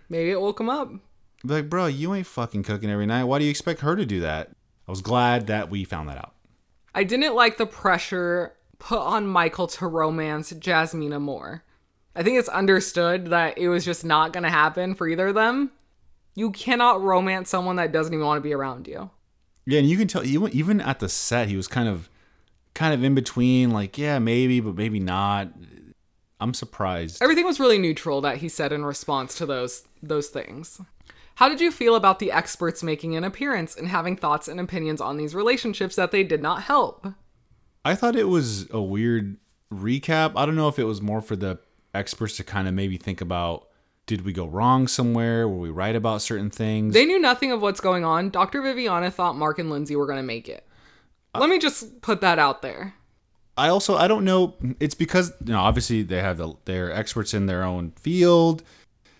Maybe 0.09 0.31
it 0.31 0.41
woke 0.41 0.61
him 0.61 0.69
up. 0.69 0.91
Be 1.45 1.55
like, 1.55 1.69
bro, 1.71 1.87
you 1.87 2.15
ain't 2.15 2.27
fucking 2.27 2.63
cooking 2.65 2.91
every 2.91 3.07
night. 3.07 3.25
Why 3.25 3.39
do 3.39 3.45
you 3.45 3.51
expect 3.51 3.81
her 3.81 3.97
to 3.97 4.05
do 4.07 4.21
that? 4.21 4.51
I 4.87 4.91
was 4.93 5.01
glad 5.03 5.47
that 5.49 5.71
we 5.71 5.85
found 5.85 6.09
that 6.09 6.19
out. 6.19 6.35
I 6.95 7.03
didn't 7.03 7.35
like 7.35 7.57
the 7.57 7.67
pressure 7.67 8.55
put 8.79 8.99
on 9.01 9.27
Michael 9.27 9.67
to 9.69 9.87
romance 9.87 10.53
Jasmina 10.53 11.21
more. 11.21 11.65
I 12.17 12.23
think 12.23 12.39
it's 12.39 12.49
understood 12.49 13.27
that 13.27 13.59
it 13.59 13.69
was 13.69 13.85
just 13.85 14.05
not 14.05 14.33
going 14.33 14.45
to 14.45 14.51
happen 14.51 14.95
for 14.95 15.07
either 15.07 15.29
of 15.29 15.35
them. 15.35 15.71
You 16.35 16.51
cannot 16.51 17.03
romance 17.03 17.51
someone 17.51 17.77
that 17.77 17.93
doesn't 17.93 18.13
even 18.13 18.25
want 18.25 18.39
to 18.39 18.43
be 18.43 18.55
around 18.55 18.89
you. 18.89 19.11
Yeah, 19.67 19.81
and 19.81 19.89
you 19.89 19.99
can 19.99 20.09
tell 20.09 20.25
even 20.25 20.53
even 20.53 20.81
at 20.81 21.01
the 21.01 21.09
set, 21.09 21.49
he 21.49 21.57
was 21.57 21.69
kind 21.69 21.89
of 21.89 22.09
kind 22.75 22.95
of 22.95 23.03
in 23.03 23.15
between, 23.15 23.71
like, 23.71 23.99
yeah, 23.99 24.19
maybe, 24.19 24.61
but 24.61 24.77
maybe 24.77 25.01
not. 25.01 25.49
I'm 26.39 26.55
surprised. 26.55 27.23
Everything 27.23 27.47
was 27.47 27.59
really 27.59 27.79
neutral 27.79 28.21
that 28.21 28.39
he 28.39 28.49
said 28.49 28.73
in 28.73 28.85
response 28.85 29.35
to 29.37 29.47
those 29.47 29.87
those 30.03 30.29
things. 30.29 30.81
How 31.37 31.51
did 31.51 31.61
you 31.61 31.71
feel 31.71 31.97
about 31.97 32.19
the 32.19 32.33
experts 32.33 32.83
making 32.83 33.15
an 33.15 33.25
appearance 33.25 33.77
and 33.77 33.89
having 33.89 34.17
thoughts 34.17 34.49
and 34.49 34.59
opinions 34.59 35.03
on 35.03 35.19
these 35.19 35.35
relationships 35.35 35.97
that 35.97 36.11
they 36.11 36.25
did 36.25 36.41
not 36.41 36.63
help? 36.63 37.07
I 37.85 37.95
thought 37.95 38.17
it 38.17 38.29
was 38.29 38.71
a 38.71 38.81
weird 38.81 39.37
recap. 39.73 40.33
I 40.35 40.47
don't 40.47 40.57
know 40.57 40.69
if 40.69 40.79
it 40.79 40.85
was 40.85 41.03
more 41.03 41.21
for 41.21 41.37
the 41.37 41.59
experts 41.97 42.37
to 42.37 42.45
kind 42.45 42.69
of 42.69 42.75
maybe 42.75 42.97
think 42.97 43.21
about 43.21 43.69
did 44.07 44.25
we 44.25 44.33
go 44.33 44.47
wrong 44.47 44.87
somewhere? 44.87 45.49
Were 45.49 45.57
we 45.57 45.71
right 45.71 45.97
about 45.97 46.23
certain 46.23 46.49
things? 46.49 46.95
They 46.95 47.05
knew 47.05 47.19
nothing 47.19 47.51
of 47.51 47.61
what's 47.61 47.81
going 47.81 48.05
on. 48.05 48.31
Dr. 48.31 48.63
Viviana 48.63 49.11
thought 49.11 49.37
Mark 49.37 49.59
and 49.59 49.69
Lindsay 49.69 49.97
were 49.97 50.07
going 50.07 50.19
to 50.19 50.23
make 50.23 50.49
it. 50.49 50.65
Let 51.35 51.51
me 51.51 51.59
just 51.59 52.01
put 52.03 52.21
that 52.21 52.39
out 52.39 52.63
there. 52.63 52.95
I 53.59 53.69
also 53.69 53.97
I 53.97 54.07
don't 54.07 54.25
know. 54.25 54.55
It's 54.81 54.95
because 54.95 55.33
you 55.45 55.53
know 55.53 55.61
obviously 55.61 56.03
they 56.03 56.21
have 56.21 56.37
the 56.37 56.55
they're 56.67 56.93
experts 56.93 57.35
in 57.35 57.47
their 57.47 57.63
own 57.63 57.93
field. 57.93 58.63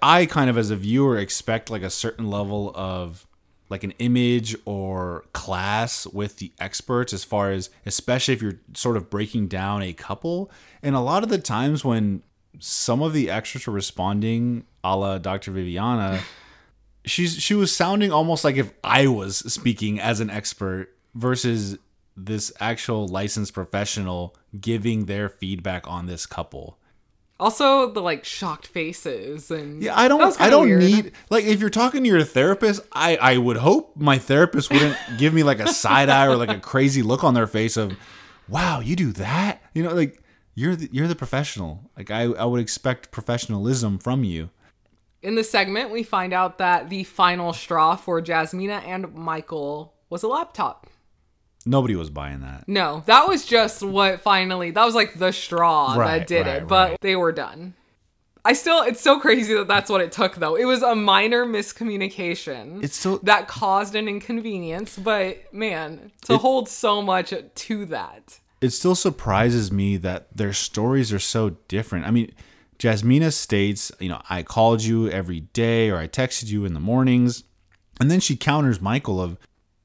I 0.03 0.27
kind 0.27 0.51
of 0.51 0.59
as 0.59 0.71
a 0.71 0.77
viewer 0.77 1.19
expect 1.19 1.71
like 1.71 1.83
a 1.83 1.91
certain 1.91 2.31
level 2.31 2.73
of 2.75 3.27
like 3.69 3.83
an 3.83 3.93
image 3.99 4.55
or 4.65 5.25
class 5.33 6.07
with 6.07 6.37
the 6.37 6.53
experts 6.61 7.13
as 7.13 7.25
far 7.25 7.51
as 7.51 7.71
especially 7.85 8.35
if 8.35 8.43
you're 8.43 8.61
sort 8.75 8.97
of 8.97 9.11
breaking 9.11 9.49
down 9.49 9.83
a 9.83 9.93
couple. 9.93 10.51
And 10.83 10.95
a 10.95 11.01
lot 11.01 11.23
of 11.23 11.31
the 11.31 11.39
times 11.39 11.85
when 11.85 12.23
some 12.59 13.03
of 13.03 13.13
the 13.13 13.31
experts 13.31 13.67
are 13.69 13.73
responding 13.73 14.65
a 14.85 14.97
la 14.97 15.19
Dr. 15.19 15.53
Viviana, 15.53 16.21
she's 17.05 17.37
she 17.41 17.55
was 17.55 17.75
sounding 17.75 18.13
almost 18.13 18.45
like 18.45 18.57
if 18.57 18.73
I 18.85 19.07
was 19.07 19.39
speaking 19.53 20.01
as 20.01 20.21
an 20.21 20.31
expert 20.31 20.95
versus 21.15 21.79
this 22.17 22.53
actual 22.61 23.07
licensed 23.09 23.53
professional 23.53 24.35
giving 24.59 25.05
their 25.07 25.29
feedback 25.29 25.87
on 25.89 26.07
this 26.07 26.25
couple. 26.27 26.79
Also, 27.39 27.91
the 27.93 28.01
like 28.01 28.25
shocked 28.25 28.67
faces 28.67 29.51
and 29.51 29.83
Yeah, 29.83 29.93
I 29.95 30.09
don't 30.09 30.41
I 30.41 30.49
don't 30.49 30.65
weird. 30.67 30.83
need 30.83 31.13
like 31.29 31.45
if 31.45 31.61
you're 31.61 31.69
talking 31.69 32.03
to 32.03 32.09
your 32.09 32.23
therapist, 32.25 32.81
I 32.93 33.17
I 33.17 33.37
would 33.37 33.59
hope 33.59 33.95
my 33.97 34.17
therapist 34.17 34.71
wouldn't 34.73 34.97
give 35.19 35.35
me 35.35 35.43
like 35.43 35.61
a 35.61 35.69
side 35.69 36.09
eye 36.09 36.27
or 36.27 36.37
like 36.37 36.49
a 36.49 36.59
crazy 36.61 37.03
look 37.03 37.23
on 37.25 37.35
their 37.35 37.47
face 37.47 37.77
of, 37.77 37.95
"Wow, 38.49 38.81
you 38.81 38.97
do 38.97 39.13
that?" 39.13 39.61
You 39.75 39.83
know, 39.83 39.93
like 39.93 40.23
you're 40.57 40.75
the, 40.75 40.89
you're 40.91 41.07
the 41.07 41.15
professional. 41.15 41.89
Like 41.97 42.11
I 42.11 42.23
I 42.25 42.45
would 42.45 42.61
expect 42.61 43.13
professionalism 43.13 43.99
from 43.99 44.25
you. 44.25 44.51
In 45.23 45.37
the 45.37 45.45
segment, 45.45 45.91
we 45.91 46.03
find 46.03 46.33
out 46.33 46.59
that 46.59 46.89
the 46.91 47.05
final 47.05 47.53
straw 47.53 47.95
for 47.97 48.21
Jasmina 48.21 48.83
and 48.85 49.15
Michael 49.15 49.95
was 50.11 50.23
a 50.25 50.29
laptop. 50.29 50.89
Nobody 51.65 51.97
was 51.97 52.11
buying 52.11 52.41
that. 52.43 52.69
No, 52.69 53.03
that 53.07 53.27
was 53.29 53.45
just 53.45 53.83
what 53.83 54.21
finally, 54.21 54.71
that 54.71 54.85
was 54.85 54.95
like 54.95 55.19
the 55.19 55.33
straw 55.33 55.97
Right, 55.97 56.19
that 56.19 56.27
did 56.29 56.47
right, 56.47 56.57
it, 56.63 56.69
but 56.69 56.91
right. 56.91 57.01
they 57.01 57.17
were 57.17 57.33
done. 57.33 57.75
I 58.45 58.53
still, 58.53 58.83
it's 58.83 59.01
so 59.01 59.19
crazy 59.19 59.53
that 59.55 59.67
that's 59.67 59.91
what 59.91 60.01
it 60.01 60.13
took 60.13 60.37
though. 60.37 60.55
It 60.55 60.65
was 60.67 60.83
a 60.85 60.95
minor 60.95 61.45
miscommunication 61.45 62.85
It's 62.85 62.97
so. 62.97 63.19
that 63.25 63.49
caused 63.49 63.97
an 63.97 64.07
inconvenience, 64.07 64.97
but 64.97 65.53
man, 65.53 66.13
to 66.27 66.35
It- 66.35 66.41
hold 66.41 66.69
so 66.69 67.03
much 67.03 67.33
to 67.55 67.85
that. 67.87 68.39
It 68.61 68.71
still 68.71 68.95
surprises 68.95 69.71
me 69.71 69.97
that 69.99 70.29
their 70.35 70.53
stories 70.53 71.13
are 71.13 71.19
so 71.19 71.51
different. 71.69 72.07
I 72.07 72.11
mean, 72.11 72.33
Jasmina 72.79 73.33
states, 73.33 73.93
you 74.01 74.09
know, 74.09 74.21
I 74.29 74.43
called 74.43 74.83
you 74.83 75.09
every 75.11 75.41
day 75.41 75.91
or 75.91 75.97
I 75.99 76.09
texted 76.09 76.47
you 76.47 76.65
in 76.65 76.75
the 76.75 76.81
mornings. 76.81 77.45
And 78.01 78.11
then 78.11 78.21
she 78.21 78.37
counters 78.37 78.81
Michael 78.81 79.21
of 79.21 79.39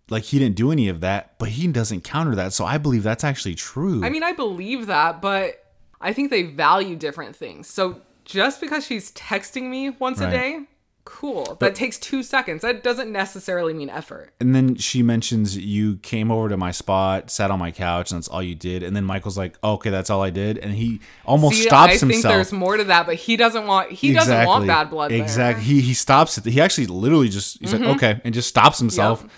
like 0.10 0.24
he 0.24 0.40
didn't 0.40 0.56
do 0.56 0.72
any 0.72 0.90
of 0.90 1.00
that, 1.02 1.38
but 1.38 1.50
he 1.50 1.68
doesn't 1.68 2.04
counter 2.04 2.36
that. 2.36 2.54
So 2.54 2.66
I 2.66 2.78
believe 2.78 3.04
that's 3.04 3.24
actually 3.24 3.56
true. 3.56 4.04
I 4.04 4.10
mean, 4.10 4.24
I 4.24 4.34
believe 4.34 4.88
that, 4.88 5.22
but 5.22 5.64
I 6.02 6.12
think 6.12 6.30
they 6.30 6.44
value 6.44 6.96
different 6.96 7.36
things. 7.36 7.68
So 7.68 8.02
just 8.26 8.60
because 8.60 8.86
she's 8.86 9.12
texting 9.14 9.70
me 9.70 9.90
once 9.92 10.20
Right. 10.20 10.28
a 10.28 10.32
day, 10.32 10.60
cool. 11.06 11.58
that 11.60 11.76
takes 11.76 11.98
two 11.98 12.24
seconds. 12.24 12.62
That 12.62 12.84
doesn't 12.84 13.12
necessarily 13.12 13.74
mean 13.74 13.90
effort. 13.90 14.34
and 14.40 14.56
then 14.56 14.76
she 14.76 15.04
mentions 15.04 15.58
you 15.58 15.98
came 15.98 16.32
over 16.32 16.50
to 16.50 16.58
my 16.58 16.72
spot, 16.72 17.30
sat 17.30 17.52
on 17.52 17.60
my 17.60 17.72
couch, 17.72 18.12
and 18.12 18.18
that's 18.18 18.28
all 18.28 18.42
you 18.44 18.56
did. 18.56 18.84
And 18.84 18.96
then 18.96 19.04
Michael's 19.06 19.38
like, 19.38 19.58
oh, 19.64 19.74
"Okay, 19.74 19.90
that's 19.90 20.10
all 20.10 20.22
I 20.22 20.30
did," 20.30 20.58
and 20.58 20.74
he 20.74 21.02
almost 21.26 21.58
See, 21.58 21.64
stops 21.64 21.94
I 21.94 21.98
think 21.98 22.14
himself. 22.14 22.34
there's 22.34 22.52
more 22.52 22.78
to 22.78 22.84
that, 22.86 23.06
but 23.06 23.16
he 23.16 23.38
doesn't 23.38 23.68
want 23.68 23.92
he 23.92 24.14
doesn't 24.14 24.46
want 24.46 24.68
bad 24.68 24.90
blood. 24.90 25.12
there. 25.12 25.18
Mm-hmm. 25.18 25.24
Exactly. 25.24 25.64
He 25.64 25.82
he 25.82 25.94
stops 25.94 26.38
it. 26.38 26.46
He 26.46 26.62
actually 26.62 26.88
literally 26.88 27.30
just 27.30 27.60
he's 27.60 27.74
like, 27.74 27.84
okay, 27.84 28.22
and 28.24 28.34
just 28.34 28.50
stops 28.50 28.80
himself. 28.80 29.22
Yep. 29.22 29.32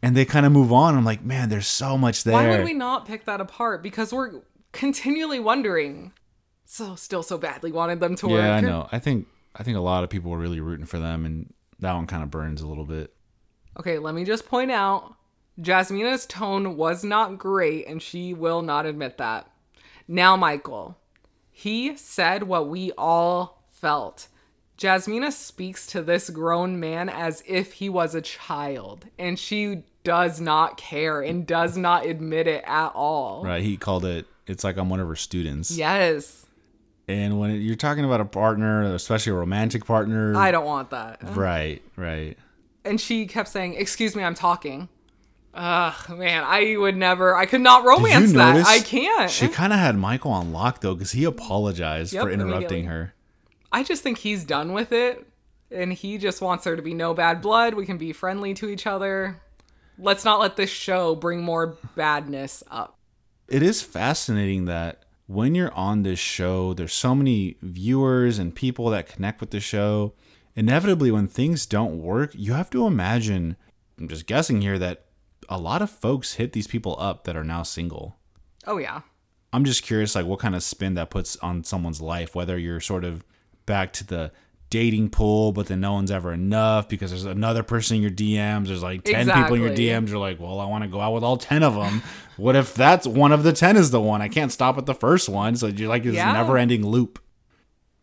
And 0.00 0.16
they 0.16 0.24
kind 0.24 0.46
of 0.46 0.52
move 0.52 0.72
on. 0.72 0.96
I'm 0.96 1.04
like, 1.04 1.24
man, 1.24 1.48
there's 1.48 1.66
so 1.66 1.98
much 1.98 2.22
there. 2.22 2.34
Why 2.34 2.48
would 2.48 2.64
we 2.64 2.72
not 2.72 3.04
pick 3.04 3.24
that 3.24 3.40
apart? 3.40 3.82
Because 3.82 4.12
we're 4.12 4.42
continually 4.72 5.40
wondering. 5.40 6.12
So 6.64 6.94
still 6.94 7.22
so 7.22 7.38
badly 7.38 7.72
wanted 7.72 7.98
them 7.98 8.14
to 8.16 8.28
work. 8.28 8.42
yeah, 8.42 8.54
I 8.56 8.60
know. 8.60 8.88
I 8.92 8.98
think 8.98 9.26
I 9.58 9.62
think 9.62 9.76
a 9.76 9.80
lot 9.80 10.04
of 10.04 10.10
people 10.10 10.30
were 10.30 10.38
really 10.38 10.60
rooting 10.60 10.86
for 10.86 10.98
them, 10.98 11.24
and 11.24 11.52
that 11.80 11.94
one 11.94 12.06
kind 12.06 12.22
of 12.22 12.30
burns 12.30 12.60
a 12.60 12.66
little 12.66 12.84
bit. 12.84 13.12
Okay, 13.78 13.98
let 13.98 14.14
me 14.14 14.24
just 14.24 14.46
point 14.46 14.70
out 14.70 15.14
Jasmina's 15.60 16.26
tone 16.26 16.76
was 16.76 17.04
not 17.04 17.38
great, 17.38 17.86
and 17.86 18.00
she 18.00 18.34
will 18.34 18.62
not 18.62 18.86
admit 18.86 19.18
that. 19.18 19.50
Now, 20.06 20.36
Michael, 20.36 20.96
he 21.50 21.96
said 21.96 22.44
what 22.44 22.68
we 22.68 22.92
all 22.92 23.64
felt. 23.68 24.28
Jasmina 24.78 25.32
speaks 25.32 25.88
to 25.88 26.02
this 26.02 26.30
grown 26.30 26.78
man 26.78 27.08
as 27.08 27.42
if 27.46 27.74
he 27.74 27.88
was 27.88 28.14
a 28.14 28.20
child, 28.20 29.06
and 29.18 29.36
she 29.38 29.82
does 30.04 30.40
not 30.40 30.76
care 30.76 31.20
and 31.20 31.46
does 31.46 31.76
not 31.76 32.06
admit 32.06 32.46
it 32.46 32.62
at 32.64 32.92
all. 32.94 33.44
Right? 33.44 33.62
He 33.62 33.76
called 33.76 34.04
it. 34.04 34.26
It's 34.46 34.62
like 34.62 34.76
I'm 34.76 34.88
one 34.88 35.00
of 35.00 35.08
her 35.08 35.16
students. 35.16 35.76
Yes. 35.76 36.46
And 37.08 37.40
when 37.40 37.60
you're 37.62 37.74
talking 37.74 38.04
about 38.04 38.20
a 38.20 38.26
partner, 38.26 38.82
especially 38.82 39.32
a 39.32 39.36
romantic 39.36 39.86
partner, 39.86 40.36
I 40.36 40.50
don't 40.50 40.66
want 40.66 40.90
that. 40.90 41.18
right, 41.34 41.80
right. 41.96 42.36
And 42.84 43.00
she 43.00 43.26
kept 43.26 43.48
saying, 43.48 43.74
"Excuse 43.74 44.14
me, 44.14 44.22
I'm 44.22 44.34
talking." 44.34 44.88
Ugh, 45.54 46.18
man, 46.18 46.44
I 46.44 46.76
would 46.76 46.96
never. 46.96 47.34
I 47.34 47.46
could 47.46 47.62
not 47.62 47.84
romance 47.84 48.32
that. 48.34 48.66
I 48.66 48.80
can't. 48.80 49.30
She 49.30 49.48
kind 49.48 49.72
of 49.72 49.78
had 49.78 49.96
Michael 49.96 50.30
on 50.30 50.52
lock 50.52 50.82
though, 50.82 50.94
because 50.94 51.12
he 51.12 51.24
apologized 51.24 52.12
Yep, 52.12 52.22
for 52.22 52.30
interrupting 52.30 52.84
her. 52.84 53.14
I 53.72 53.82
just 53.82 54.02
think 54.02 54.18
he's 54.18 54.44
done 54.44 54.72
with 54.72 54.92
it, 54.92 55.26
and 55.70 55.92
he 55.92 56.18
just 56.18 56.40
wants 56.42 56.64
there 56.64 56.76
to 56.76 56.82
be 56.82 56.94
no 56.94 57.14
bad 57.14 57.40
blood. 57.40 57.74
We 57.74 57.86
can 57.86 57.98
be 57.98 58.12
friendly 58.12 58.54
to 58.54 58.68
each 58.68 58.86
other. 58.86 59.40
Let's 59.98 60.24
not 60.24 60.38
let 60.40 60.56
this 60.56 60.70
show 60.70 61.14
bring 61.16 61.42
more 61.42 61.76
badness 61.96 62.62
up. 62.70 62.96
It 63.48 63.62
is 63.62 63.82
fascinating 63.82 64.66
that 64.66 65.02
when 65.28 65.54
you're 65.54 65.72
on 65.74 66.02
this 66.02 66.18
show, 66.18 66.72
there's 66.72 66.94
so 66.94 67.14
many 67.14 67.56
viewers 67.60 68.38
and 68.38 68.54
people 68.54 68.88
that 68.90 69.06
connect 69.06 69.40
with 69.40 69.50
the 69.50 69.60
show. 69.60 70.14
Inevitably, 70.56 71.10
when 71.10 71.28
things 71.28 71.66
don't 71.66 72.02
work, 72.02 72.30
you 72.34 72.54
have 72.54 72.70
to 72.70 72.86
imagine. 72.86 73.56
I'm 74.00 74.08
just 74.08 74.26
guessing 74.26 74.62
here 74.62 74.78
that 74.78 75.04
a 75.48 75.58
lot 75.58 75.82
of 75.82 75.90
folks 75.90 76.34
hit 76.34 76.54
these 76.54 76.66
people 76.66 76.96
up 76.98 77.24
that 77.24 77.36
are 77.36 77.44
now 77.44 77.62
single. 77.62 78.16
Oh 78.66 78.78
yeah, 78.78 79.02
I'm 79.52 79.66
just 79.66 79.82
curious, 79.82 80.14
like 80.14 80.24
what 80.24 80.40
kind 80.40 80.54
of 80.56 80.62
spin 80.62 80.94
that 80.94 81.10
puts 81.10 81.36
on 81.36 81.62
someone's 81.62 82.00
life. 82.00 82.34
Whether 82.34 82.58
you're 82.58 82.80
sort 82.80 83.04
of 83.04 83.22
back 83.66 83.92
to 83.94 84.04
the 84.06 84.32
dating 84.70 85.08
pool, 85.10 85.52
but 85.52 85.66
then 85.66 85.80
no 85.80 85.94
one's 85.94 86.10
ever 86.10 86.32
enough 86.32 86.88
because 86.88 87.10
there's 87.10 87.24
another 87.24 87.62
person 87.62 87.96
in 87.96 88.02
your 88.02 88.10
DMs. 88.10 88.66
There's 88.66 88.82
like 88.82 89.04
ten 89.04 89.26
people 89.30 89.54
in 89.54 89.62
your 89.62 89.70
DMs. 89.70 90.08
You're 90.08 90.18
like, 90.18 90.38
well, 90.40 90.60
I 90.60 90.66
want 90.66 90.84
to 90.84 90.88
go 90.88 91.00
out 91.00 91.12
with 91.14 91.24
all 91.24 91.36
ten 91.36 91.62
of 91.62 91.74
them. 91.74 92.02
what 92.36 92.54
if 92.56 92.74
that's 92.74 93.06
one 93.06 93.32
of 93.32 93.42
the 93.42 93.52
ten 93.52 93.76
is 93.76 93.90
the 93.90 94.00
one? 94.00 94.20
I 94.22 94.28
can't 94.28 94.52
stop 94.52 94.76
at 94.78 94.86
the 94.86 94.94
first 94.94 95.28
one. 95.28 95.56
So 95.56 95.68
you're 95.68 95.88
like 95.88 96.02
this 96.04 96.14
Yeah. 96.14 96.32
never-ending 96.32 96.86
loop. 96.86 97.18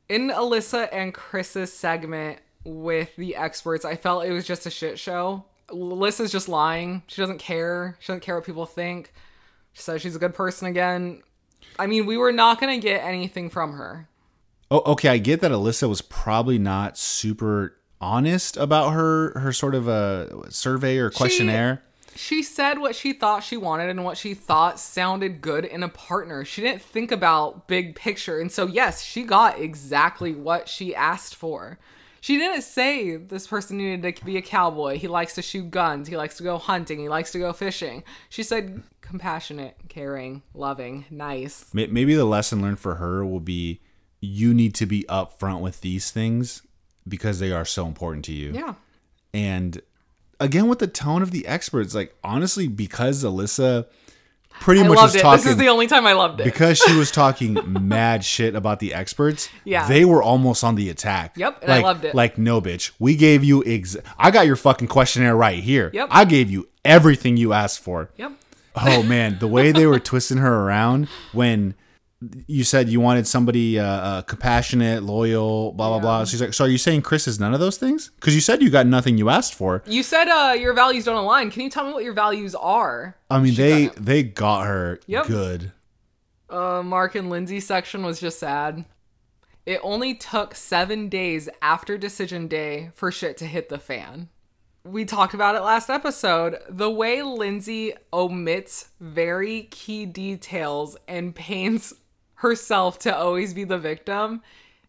in 0.10 0.30
Alyssa 0.30 0.88
and 0.92 1.14
Chris's 1.14 1.74
segment 1.74 2.40
with 2.64 3.16
the 3.16 3.36
experts, 3.36 3.86
I 3.86 3.96
felt 3.96 4.26
it 4.26 4.32
was 4.32 4.46
just 4.46 4.66
a 4.66 4.70
shit 4.72 4.98
show. 5.00 5.46
Alyssa's 5.70 6.32
just 6.32 6.48
lying. 6.48 7.02
She 7.08 7.22
doesn't 7.22 7.40
care. 7.40 7.96
She 8.00 8.08
doesn't 8.08 8.22
care 8.22 8.36
what 8.36 8.46
people 8.46 8.66
think. 8.68 9.14
She 9.74 9.82
says 9.82 10.02
she's 10.02 10.16
a 10.16 10.20
good 10.20 10.34
person 10.36 10.68
again. 10.68 11.22
I 11.80 11.88
mean, 11.88 12.06
we 12.06 12.18
were 12.18 12.32
not 12.32 12.60
going 12.60 12.80
to 12.80 12.84
get 12.88 13.04
anything 13.04 13.50
from 13.50 13.74
her. 13.74 14.08
Oh, 14.72 14.82
okay. 14.94 15.10
I 15.10 15.18
get 15.18 15.42
that 15.42 15.52
Alyssa 15.52 15.88
was 15.88 16.02
probably 16.02 16.58
not 16.58 16.98
super 16.98 17.78
honest 18.02 18.58
about 18.58 18.92
her 18.92 19.38
her 19.40 19.54
sort 19.54 19.74
of 19.76 19.88
a 19.88 20.52
survey 20.52 20.98
or 20.98 21.10
questionnaire. 21.10 21.82
She 22.16 22.44
said 22.44 22.80
what 22.80 22.96
she 22.96 23.12
thought 23.12 23.44
she 23.44 23.58
wanted 23.58 23.90
and 23.90 24.06
what 24.06 24.18
she 24.18 24.34
thought 24.34 24.80
sounded 24.80 25.42
good 25.42 25.66
in 25.66 25.84
a 25.84 25.90
partner. 25.90 26.46
She 26.46 26.62
didn't 26.62 26.82
think 26.82 27.12
about 27.12 27.68
big 27.68 27.96
picture. 27.96 28.40
And 28.40 28.50
so, 28.50 28.66
yes, 28.66 29.04
she 29.04 29.24
got 29.24 29.60
exactly 29.60 30.34
what 30.34 30.70
she 30.70 30.96
asked 30.96 31.36
for. 31.36 31.78
She 32.22 32.38
didn't 32.38 32.62
say 32.62 33.18
this 33.18 33.48
person 33.48 33.78
needed 33.78 34.16
to 34.16 34.26
be 34.26 34.38
a 34.38 34.42
cowboy. 34.42 34.98
He 34.98 35.10
likes 35.10 35.36
to 35.36 35.42
shoot 35.42 35.70
guns. 35.70 36.08
He 36.08 36.16
likes 36.16 36.38
to 36.38 36.44
go 36.44 36.58
hunting. 36.58 37.00
He 37.00 37.10
likes 37.10 37.34
to 37.34 37.40
go 37.40 37.52
fishing. 37.52 38.04
She 38.30 38.44
said 38.44 38.82
compassionate, 39.02 39.76
caring, 39.90 40.42
loving, 40.54 41.06
nice. 41.10 41.66
Maybe 41.74 42.16
the 42.16 42.26
lesson 42.26 42.62
learned 42.62 42.80
for 42.80 42.96
her 42.96 43.26
will 43.26 43.42
be 43.42 43.82
you 44.26 44.54
need 44.54 44.74
to 44.76 44.86
be 44.86 45.04
upfront 45.10 45.62
with 45.62 45.82
these 45.82 46.12
things 46.12 46.62
because 47.08 47.40
they 47.40 47.52
are 47.52 47.66
so 47.66 47.86
important 47.88 48.26
to 48.26 48.34
you. 48.34 48.52
Yeah. 48.54 48.74
And 49.34 49.82
again, 50.40 50.68
with 50.68 50.80
the 50.80 50.88
tone 50.88 51.22
of 51.22 51.32
the 51.32 51.46
experts, 51.48 51.94
like 51.94 52.16
honestly, 52.24 52.68
because 52.68 53.24
Alyssa 53.24 53.86
pretty 54.62 54.82
I 54.82 54.88
much 54.88 54.96
loved 54.98 55.08
was 55.08 55.16
it. 55.16 55.22
talking 55.22 55.44
This 55.44 55.52
is 55.52 55.58
the 55.58 55.68
only 55.68 55.88
time 55.88 56.08
I 56.08 56.14
loved 56.14 56.40
it. 56.40 56.46
because 56.46 56.78
she 56.78 56.96
was 56.96 57.12
talking 57.24 57.58
mad 57.88 58.24
shit 58.24 58.56
about 58.56 58.80
the 58.80 58.94
experts. 58.94 59.50
Yeah. 59.66 59.88
they 59.88 60.06
were 60.06 60.24
almost 60.24 60.64
on 60.64 60.76
the 60.76 60.90
attack. 60.90 61.34
Yep, 61.38 61.60
and 61.64 61.72
I 61.72 61.82
loved 61.82 62.06
it. 62.06 62.16
Like, 62.16 62.38
no, 62.38 62.62
bitch, 62.62 62.92
we 62.98 63.16
gave 63.16 63.44
you 63.44 63.64
ex. 63.66 63.98
I 64.18 64.32
got 64.32 64.48
your 64.48 64.56
fucking 64.56 64.88
questionnaire 64.88 65.36
right 65.36 65.62
here. 65.62 65.92
Yep. 65.94 66.08
I 66.12 66.24
gave 66.26 66.50
you 66.50 66.70
everything 66.86 67.36
you 67.38 67.52
asked 67.54 67.80
for. 67.82 68.10
Yep. 68.18 68.32
Oh 68.78 69.04
man, 69.04 69.38
the 69.40 69.48
way 69.48 69.72
they 69.72 69.86
were 69.88 70.00
twisting 70.00 70.38
her 70.38 70.64
around 70.64 71.08
when 71.32 71.76
you 72.48 72.64
said 72.64 72.90
you 72.90 73.00
wanted 73.00 73.28
somebody 73.28 73.80
uh, 73.80 73.84
uh, 73.86 74.22
compassionate, 74.24 75.04
loyal, 75.04 75.72
blah 75.74 75.90
blah 75.90 76.00
blah. 76.00 76.26
She's 76.26 76.42
like, 76.42 76.54
so 76.54 76.66
are 76.66 76.68
you 76.68 76.78
saying 76.78 77.02
Chris 77.02 77.28
is 77.28 77.40
none 77.40 77.54
of 77.54 77.60
those 77.60 77.78
things? 77.78 78.12
Because 78.16 78.34
you 78.36 78.42
said 78.42 78.62
you 78.62 78.70
got 78.70 78.88
nothing 78.88 79.18
you 79.18 79.30
asked 79.30 79.54
for. 79.56 79.84
You 79.86 80.04
said 80.04 80.28
uh, 80.28 80.54
your 80.54 80.74
values 80.74 81.06
don't 81.06 81.16
align. 81.18 81.52
Can 81.52 81.62
you 81.64 81.70
tell 81.70 81.86
me 81.86 81.94
what 81.94 82.04
your 82.04 82.14
values 82.14 82.56
are? 82.56 83.16
I 83.30 83.40
mean, 83.40 83.54
She 83.54 83.62
they 83.62 83.86
got 83.88 83.96
they 83.98 84.24
got 84.24 84.66
her 84.68 85.00
Yep. 85.08 85.28
good. 85.28 85.72
uh, 86.50 86.82
Mark 86.84 87.16
and 87.16 87.30
Lindsay 87.30 87.60
section 87.60 88.04
was 88.06 88.20
just 88.20 88.40
sad. 88.40 88.86
It 89.66 89.80
only 89.82 90.14
took 90.14 90.54
seven 90.54 91.10
days 91.10 91.50
after 91.62 91.98
decision 91.98 92.48
day 92.48 92.92
for 92.94 93.12
shit 93.12 93.36
to 93.38 93.46
hit 93.46 93.70
the 93.70 93.80
fan. 93.80 94.30
We 94.84 95.06
talked 95.06 95.34
about 95.34 95.56
it 95.56 95.62
last 95.62 95.90
episode. 95.90 96.58
The 96.70 96.92
way 96.92 97.24
Lindsay 97.24 97.94
omits 98.14 98.90
very 99.00 99.64
key 99.72 100.06
details 100.06 100.96
and 101.08 101.34
paints 101.34 101.92
herself 102.36 103.00
to 103.00 103.16
always 103.16 103.54
be 103.54 103.64
the 103.64 103.78
victim 103.78 104.42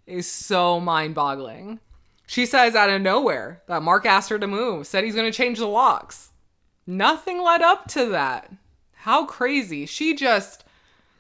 is 0.07 0.31
so 0.31 0.79
mind 0.81 1.15
boggling. 1.15 1.81
She 2.27 2.45
says 2.47 2.75
out 2.75 2.91
of 2.91 3.01
nowhere 3.03 3.63
that 3.69 3.83
Mark 3.83 4.05
asked 4.07 4.31
her 4.31 4.39
to 4.39 4.47
move, 4.47 4.87
said 4.87 5.05
he's 5.05 5.15
going 5.15 5.31
to 5.31 5.37
change 5.37 5.59
the 5.59 5.67
locks. 5.67 6.31
Nothing 6.87 7.43
led 7.43 7.63
up 7.63 7.87
to 7.89 8.07
that. 8.11 8.51
How 8.95 9.25
crazy. 9.27 9.87
She 9.87 10.15
just 10.15 10.65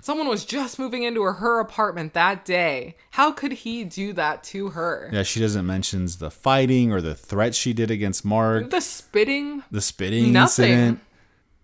Someone 0.00 0.28
was 0.28 0.44
just 0.44 0.78
moving 0.78 1.02
into 1.02 1.22
her, 1.22 1.58
apartment 1.58 2.12
that 2.12 2.44
day. 2.44 2.96
How 3.12 3.32
could 3.32 3.50
he 3.52 3.82
do 3.82 4.12
that 4.12 4.44
to 4.44 4.68
her? 4.68 5.10
Yeah, 5.12 5.24
she 5.24 5.40
doesn't 5.40 5.66
mentions 5.66 6.18
the 6.18 6.30
fighting 6.30 6.92
or 6.92 7.00
the 7.00 7.14
threat 7.16 7.56
she 7.56 7.72
did 7.72 7.90
against 7.90 8.24
Mark, 8.24 8.70
The 8.70 8.80
spitting. 8.80 9.64
the 9.70 9.80
spitting 9.80 10.32
Nothing. 10.32 10.64
incident. 10.70 11.00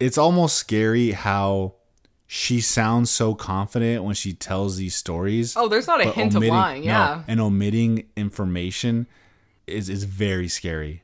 It's 0.01 0.18
almost 0.18 0.57
scary 0.57 1.12
how 1.12 1.75
she 2.35 2.62
sounds 2.62 3.11
so 3.11 3.35
confident 3.35 4.05
when 4.05 4.14
she 4.14 4.33
tells 4.33 4.79
these 4.79 4.95
stories. 4.97 5.55
Oh, 5.55 5.68
there's 5.68 5.87
not 5.87 6.01
a 6.01 6.11
hint 6.11 6.35
of 6.35 6.42
lying. 6.42 6.81
no, 6.81 6.87
Yeah. 6.87 7.25
and 7.29 7.38
omitting 7.38 8.07
information 8.16 9.07
is 9.66 9.90
is 9.90 10.05
very 10.05 10.49
scary. 10.49 11.03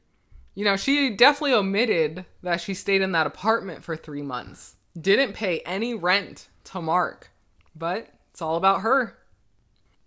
You 0.55 0.65
know, 0.65 0.77
she 0.79 1.11
definitely 1.11 1.53
omitted 1.53 2.25
that 2.43 2.63
she 2.63 2.73
stayed 2.73 3.03
in 3.03 3.13
that 3.13 3.27
apartment 3.27 3.85
for 3.85 3.95
three 3.95 4.23
months. 4.23 4.77
Didn't 4.99 5.35
pay 5.35 5.61
any 5.67 5.93
rent 5.93 6.49
to 6.65 6.81
Mark. 6.81 7.31
But 7.77 8.09
it's 8.31 8.41
all 8.41 8.57
about 8.57 8.81
her. 8.81 9.19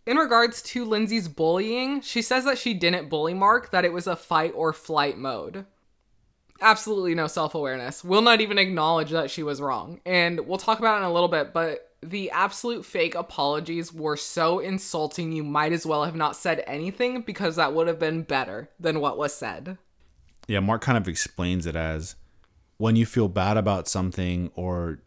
In 0.07 0.17
regards 0.17 0.63
to 0.63 0.83
Lindsay's 0.83 1.27
bullying, 1.27 2.01
she 2.01 2.23
says 2.23 2.45
that 2.45 2.57
she 2.57 2.73
didn't 2.73 3.09
bully 3.09 3.35
Mark, 3.35 3.69
that 3.69 3.85
it 3.85 3.93
was 3.93 4.07
a 4.07 4.15
fight 4.15 4.53
or 4.55 4.73
flight 4.73 5.19
mode. 5.19 5.67
Absolutely 6.61 7.15
no 7.15 7.27
self 7.27 7.55
awareness. 7.55 8.03
Will 8.03 8.21
not 8.21 8.39
even 8.41 8.57
acknowledge 8.57 9.09
that 9.09 9.31
she 9.31 9.43
was 9.43 9.59
wrong. 9.59 9.99
And 10.05 10.47
we'll 10.47 10.57
talk 10.57 10.79
about 10.79 10.95
it 10.95 10.99
in 10.99 11.09
a 11.09 11.13
little 11.13 11.27
bit, 11.27 11.53
but 11.53 11.91
the 12.03 12.31
absolute 12.31 12.85
fake 12.85 13.15
apologies 13.15 13.93
were 13.93 14.17
so 14.17 14.59
insulting, 14.59 15.31
you 15.31 15.43
might 15.43 15.71
as 15.71 15.85
well 15.85 16.05
have 16.05 16.15
not 16.15 16.35
said 16.35 16.63
anything 16.65 17.21
because 17.21 17.55
that 17.55 17.73
would 17.73 17.87
have 17.87 17.99
been 17.99 18.23
better 18.23 18.69
than 18.79 18.99
what 18.99 19.17
was 19.17 19.33
said. 19.33 19.77
Yeah, 20.47 20.59
Mark 20.59 20.81
kind 20.81 20.97
of 20.97 21.07
explains 21.07 21.65
it 21.65 21.75
as 21.75 22.15
when 22.77 22.95
you 22.95 23.05
feel 23.05 23.27
bad 23.27 23.57
about 23.57 23.87
something 23.87 24.51
or 24.55 24.99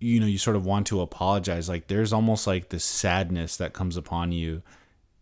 you 0.00 0.20
know, 0.20 0.26
you 0.26 0.38
sort 0.38 0.56
of 0.56 0.64
want 0.64 0.86
to 0.86 1.00
apologize, 1.00 1.68
like 1.68 1.88
there's 1.88 2.12
almost 2.12 2.46
like 2.46 2.68
this 2.68 2.84
sadness 2.84 3.56
that 3.56 3.72
comes 3.72 3.96
upon 3.96 4.30
you. 4.30 4.62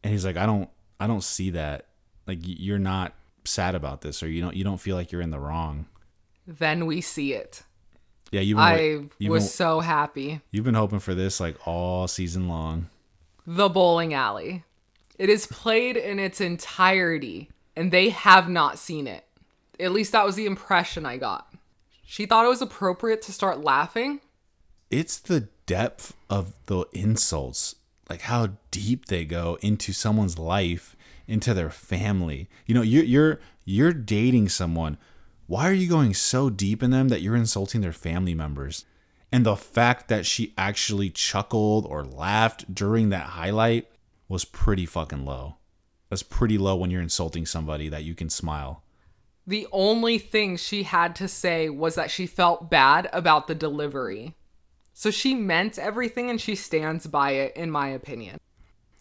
And 0.04 0.12
he's 0.12 0.24
like, 0.24 0.36
I 0.36 0.46
don't 0.46 0.68
I 1.00 1.06
don't 1.06 1.24
see 1.24 1.50
that. 1.50 1.86
Like 2.26 2.40
you're 2.42 2.78
not 2.78 3.14
sad 3.46 3.74
about 3.74 4.02
this 4.02 4.22
or 4.22 4.28
you 4.28 4.40
don't 4.42 4.54
you 4.56 4.64
don't 4.64 4.80
feel 4.80 4.96
like 4.96 5.10
you're 5.12 5.22
in 5.22 5.30
the 5.30 5.40
wrong. 5.40 5.86
Then 6.46 6.86
we 6.86 7.00
see 7.00 7.32
it. 7.32 7.62
Yeah, 8.32 8.40
you've 8.40 8.58
I 8.58 8.80
you've 9.18 9.30
was 9.30 9.44
been, 9.44 9.50
so 9.50 9.80
happy. 9.80 10.40
you've 10.50 10.64
been 10.64 10.74
hoping 10.74 10.98
for 10.98 11.14
this 11.14 11.40
like 11.40 11.56
all 11.66 12.06
season 12.08 12.48
long. 12.48 12.88
The 13.46 13.68
bowling 13.68 14.12
alley. 14.14 14.64
It 15.18 15.30
is 15.30 15.46
played 15.46 15.96
in 15.96 16.18
its 16.18 16.40
entirety, 16.40 17.48
and 17.74 17.90
they 17.90 18.10
have 18.10 18.48
not 18.48 18.78
seen 18.78 19.06
it. 19.06 19.24
At 19.80 19.92
least 19.92 20.12
that 20.12 20.26
was 20.26 20.34
the 20.36 20.46
impression 20.46 21.06
I 21.06 21.16
got. 21.16 21.52
She 22.04 22.26
thought 22.26 22.44
it 22.44 22.48
was 22.48 22.60
appropriate 22.62 23.22
to 23.22 23.32
start 23.32 23.60
laughing. 23.62 24.20
it's 24.90 25.18
the 25.18 25.48
depth 25.66 26.14
of 26.30 26.52
the 26.66 26.84
insults 26.92 27.76
like 28.08 28.22
how 28.22 28.50
deep 28.70 29.06
they 29.06 29.24
go 29.24 29.58
into 29.60 29.92
someone's 29.92 30.38
life 30.38 30.96
into 31.26 31.54
their 31.54 31.70
family. 31.70 32.48
You 32.66 32.74
know 32.74 32.82
you're 32.82 33.04
you're 33.04 33.40
you're 33.64 33.92
dating 33.92 34.48
someone. 34.48 34.98
Why 35.46 35.68
are 35.68 35.74
you 35.74 35.88
going 35.88 36.14
so 36.14 36.50
deep 36.50 36.82
in 36.82 36.90
them 36.90 37.08
that 37.08 37.22
you're 37.22 37.36
insulting 37.36 37.80
their 37.80 37.92
family 37.92 38.34
members? 38.34 38.84
And 39.30 39.44
the 39.44 39.56
fact 39.56 40.08
that 40.08 40.26
she 40.26 40.54
actually 40.56 41.10
chuckled 41.10 41.86
or 41.86 42.04
laughed 42.04 42.72
during 42.72 43.10
that 43.10 43.26
highlight 43.26 43.88
was 44.28 44.44
pretty 44.44 44.86
fucking 44.86 45.24
low. 45.24 45.56
That's 46.08 46.22
pretty 46.22 46.58
low 46.58 46.76
when 46.76 46.90
you're 46.90 47.02
insulting 47.02 47.46
somebody 47.46 47.88
that 47.88 48.04
you 48.04 48.14
can 48.14 48.30
smile. 48.30 48.82
The 49.46 49.66
only 49.70 50.18
thing 50.18 50.56
she 50.56 50.84
had 50.84 51.14
to 51.16 51.28
say 51.28 51.68
was 51.68 51.94
that 51.94 52.10
she 52.10 52.26
felt 52.26 52.70
bad 52.70 53.08
about 53.12 53.46
the 53.46 53.54
delivery. 53.54 54.34
So 54.98 55.10
she 55.10 55.34
meant 55.34 55.78
everything 55.78 56.30
and 56.30 56.40
she 56.40 56.54
stands 56.54 57.06
by 57.06 57.32
it, 57.32 57.54
in 57.54 57.70
my 57.70 57.88
opinion. 57.88 58.38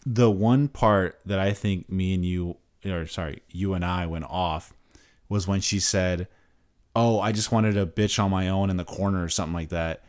The 0.04 0.30
one 0.30 0.68
part 0.68 1.18
that 1.24 1.38
I 1.38 1.54
think 1.54 1.90
me 1.90 2.12
and 2.12 2.22
you, 2.22 2.58
or 2.84 3.06
sorry, 3.06 3.40
you 3.48 3.72
and 3.72 3.82
I 3.82 4.04
went 4.04 4.26
off 4.28 4.74
was 5.30 5.48
when 5.48 5.62
she 5.62 5.80
said, 5.80 6.28
"Oh, 6.94 7.18
I 7.18 7.32
just 7.32 7.50
wanted 7.50 7.78
a 7.78 7.86
bitch 7.86 8.22
on 8.22 8.30
my 8.30 8.46
own 8.50 8.68
in 8.68 8.76
the 8.76 8.84
corner 8.84 9.24
or 9.24 9.30
something 9.30 9.54
like 9.54 9.70
that," 9.70 10.04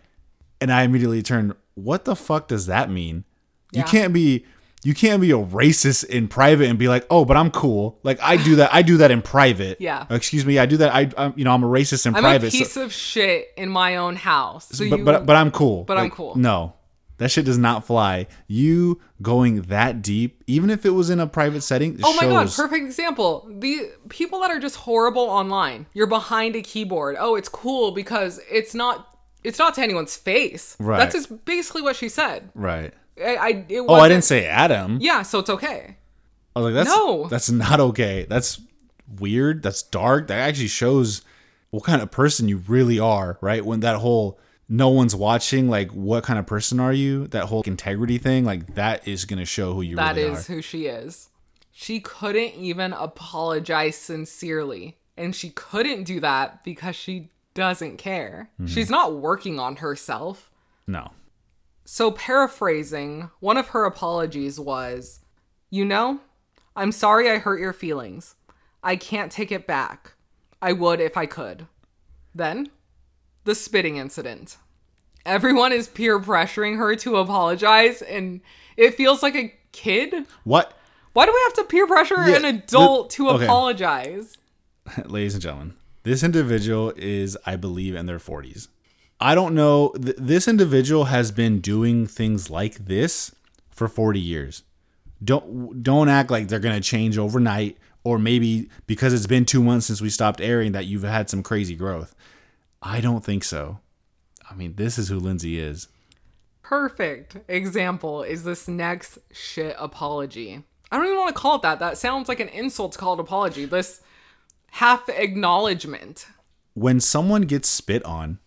and 0.60 0.74
I 0.74 0.84
immediately 0.84 1.24
turned, 1.24 1.56
"What 1.76 2.04
the 2.04 2.18
fuck 2.18 2.50
does 2.50 2.66
that 2.66 2.92
mean? 2.92 3.24
You 3.72 3.84
can't 3.84 4.14
be." 4.14 4.46
You 4.84 4.94
can't 4.94 5.20
be 5.22 5.32
a 5.32 5.38
racist 5.38 6.06
in 6.06 6.28
private 6.28 6.70
and 6.70 6.78
be 6.78 6.88
like, 6.88 7.06
"Oh, 7.10 7.26
but 7.26 7.36
I'm 7.36 7.52
cool." 7.52 8.00
Like 8.04 8.20
I 8.22 8.38
do 8.38 8.58
that. 8.58 8.74
I 8.74 8.82
do 8.84 8.98
that 8.98 9.12
in 9.12 9.22
private. 9.22 9.82
Yeah. 9.82 10.06
Excuse 10.10 10.46
me. 10.46 10.60
I 10.60 10.66
do 10.66 10.78
that. 10.78 10.94
I, 10.94 11.10
I'm, 11.18 11.34
you 11.36 11.44
know, 11.44 11.52
I'm 11.52 11.64
a 11.64 11.68
racist 11.68 12.06
in 12.06 12.16
I'm 12.16 12.22
private. 12.22 12.48
a 12.48 12.52
so- 12.52 12.58
piece 12.58 12.78
of 12.78 12.94
shit 12.94 13.48
in 13.58 13.70
my 13.70 13.96
own 13.98 14.16
house. 14.16 14.70
So 14.70 14.90
but, 14.90 15.00
you, 15.00 15.06
but 15.06 15.26
but 15.26 15.36
I'm 15.36 15.52
cool. 15.52 15.84
But 15.84 15.98
I'm 15.98 16.12
cool. 16.12 16.36
No, 16.36 16.74
that 17.18 17.32
shit 17.32 17.46
does 17.46 17.58
not 17.58 17.86
fly. 17.86 18.28
You 18.48 19.02
going 19.22 19.64
that 19.64 20.02
deep, 20.02 20.44
even 20.46 20.70
if 20.70 20.86
it 20.86 20.92
was 20.92 21.10
in 21.10 21.20
a 21.20 21.28
private 21.28 21.62
setting. 21.62 22.00
Oh 22.04 22.16
my 22.16 22.28
god, 22.28 22.52
perfect 22.52 22.86
example. 22.86 23.50
The 23.60 23.92
people 24.10 24.40
that 24.42 24.52
are 24.52 24.60
just 24.60 24.76
horrible 24.78 25.24
online. 25.24 25.88
You're 25.94 26.08
behind 26.08 26.56
a 26.56 26.62
keyboard. 26.62 27.16
Oh, 27.20 27.36
it's 27.36 27.50
cool 27.50 27.92
because 27.92 28.40
it's 28.50 28.76
not 28.76 29.18
it's 29.44 29.60
not 29.60 29.74
to 29.76 29.82
anyone's 29.82 30.16
face. 30.16 30.76
Right. 30.80 30.98
That's 30.98 31.16
just 31.16 31.46
basically 31.46 31.82
what 31.82 31.96
she 31.96 32.10
said. 32.10 32.52
Right. 32.54 32.94
I, 33.24 33.36
I 33.36 33.66
it 33.70 33.80
Oh, 33.82 33.96
I 33.96 34.08
didn't 34.08 34.24
say 34.24 34.46
Adam. 34.46 34.98
Yeah, 35.02 35.22
so 35.22 35.40
it's 35.40 35.50
okay. 35.50 35.98
I 36.56 36.60
was 36.60 36.66
like, 36.66 36.74
that's 36.86 36.96
No. 36.96 37.28
that's 37.28 37.50
not 37.50 37.80
okay. 37.80 38.26
That's 38.30 38.60
weird. 39.20 39.64
That's 39.64 39.84
dark. 39.84 40.28
That 40.28 40.40
actually 40.40 40.68
shows 40.68 41.22
what 41.70 41.84
kind 41.84 42.02
of 42.02 42.12
person 42.12 42.48
you 42.48 42.58
really 42.68 43.00
are, 43.00 43.38
right? 43.42 43.64
When 43.66 43.82
that 43.82 43.98
whole 43.98 44.40
no 44.70 44.90
one's 44.90 45.16
watching, 45.16 45.70
like 45.70 45.92
what 45.92 46.24
kind 46.24 46.38
of 46.40 46.46
person 46.46 46.80
are 46.80 46.94
you? 46.94 47.28
That 47.28 47.46
whole 47.46 47.62
integrity 47.64 48.18
thing, 48.18 48.44
like 48.46 48.76
that 48.76 49.08
is 49.08 49.26
gonna 49.26 49.46
show 49.46 49.74
who 49.74 49.82
you 49.82 49.96
That 49.96 50.16
really 50.16 50.34
is 50.34 50.48
who 50.48 50.62
she 50.62 50.88
is. 50.88 51.30
She 51.72 52.00
couldn't 52.00 52.56
even 52.56 52.92
apologize 52.94 53.96
sincerely. 53.98 54.98
And 55.16 55.36
she 55.36 55.50
couldn't 55.50 56.04
do 56.04 56.20
that 56.20 56.64
because 56.64 56.96
she 56.96 57.30
doesn't 57.54 57.98
care. 57.98 58.50
Mm-hmm. 58.60 58.68
She's 58.68 58.90
not 58.90 59.16
working 59.16 59.60
on 59.60 59.78
herself. 59.78 60.52
No. 60.86 61.12
So, 61.90 62.12
paraphrasing, 62.12 63.30
one 63.40 63.56
of 63.56 63.70
her 63.70 63.86
apologies 63.86 64.60
was, 64.60 65.22
You 65.70 65.86
know, 65.86 66.20
I'm 66.76 66.92
sorry 66.92 67.30
I 67.32 67.38
hurt 67.38 67.62
your 67.62 67.72
feelings. 67.72 68.36
I 68.84 68.98
can't 68.98 69.32
take 69.32 69.54
it 69.54 69.66
back. 69.66 70.12
I 70.62 70.74
would 70.74 71.00
if 71.00 71.16
I 71.16 71.26
could. 71.28 71.66
Then, 72.36 72.68
the 73.46 73.56
spitting 73.56 73.96
incident. 73.96 74.58
Everyone 75.26 75.72
is 75.72 75.88
peer 75.88 76.20
pressuring 76.20 76.76
her 76.76 76.94
to 76.98 77.16
apologize, 77.16 78.02
and 78.02 78.42
it 78.76 78.96
feels 78.96 79.24
like 79.24 79.36
a 79.38 79.54
kid. 79.72 80.14
What, 80.44 80.74
Why 81.14 81.26
do 81.26 81.32
we 81.32 81.40
have 81.46 81.54
to 81.54 81.64
peer 81.64 81.88
pressure 81.88 82.16
Yeah, 82.30 82.36
an 82.36 82.44
adult 82.46 83.12
the- 83.12 83.16
to 83.16 83.30
okay. 83.30 83.46
apologize? 83.46 84.38
ladies 85.06 85.36
and 85.36 85.42
gentlemen, 85.42 85.76
this 86.04 86.22
individual 86.22 86.92
is, 86.98 87.38
I 87.46 87.56
believe, 87.56 87.96
in 87.96 88.08
their 88.08 88.20
40s. 88.20 88.68
I 89.20 89.36
don't 89.36 89.56
know. 89.56 89.90
Th- 90.02 90.16
this 90.18 90.48
individual 90.48 91.06
has 91.06 91.32
been 91.32 91.60
doing 91.60 92.06
things 92.06 92.50
like 92.50 92.86
this 92.86 93.34
for 93.70 93.88
40 93.88 94.20
years. 94.20 94.64
Don't 95.24 95.82
don't 95.82 96.10
act 96.10 96.30
like 96.30 96.48
they're 96.48 96.60
gonna 96.60 96.80
change 96.80 97.18
overnight, 97.18 97.78
or 98.04 98.20
maybe 98.20 98.70
because 98.86 99.14
it's 99.14 99.26
been 99.26 99.46
two 99.46 99.64
months 99.64 99.88
since 99.88 100.00
we 100.00 100.12
stopped 100.12 100.40
airing 100.40 100.74
that 100.74 100.86
you've 100.86 101.04
had 101.04 101.30
some 101.30 101.42
crazy 101.42 101.76
growth. 101.76 102.16
I 102.84 103.02
don't 103.02 103.26
think 103.26 103.44
so. 103.44 103.80
I 104.50 104.54
mean, 104.54 104.76
this 104.76 105.00
is 105.00 105.10
who 105.10 105.20
Lindsay 105.20 105.60
is. 105.60 105.88
Perfect 106.62 107.38
example 107.48 108.24
is 108.24 108.44
this 108.44 108.68
next 108.68 109.18
shit 109.32 109.76
apology. 109.80 110.64
I 110.92 110.98
don't 110.98 111.06
even 111.06 111.18
want 111.18 111.36
to 111.36 111.42
call 111.42 111.56
it 111.56 111.62
that. 111.64 111.80
That 111.80 111.98
sounds 111.98 112.30
like 112.30 112.40
an 112.40 112.50
insult 112.50 112.94
to 112.94 112.98
call 112.98 113.14
it 113.16 113.20
apology. 113.20 113.66
This 113.66 114.02
half 114.72 115.10
acknowledgement. 115.10 116.28
When 116.76 117.00
someone 117.00 117.44
gets 117.44 117.68
spit 117.68 118.04
on, 118.06 118.40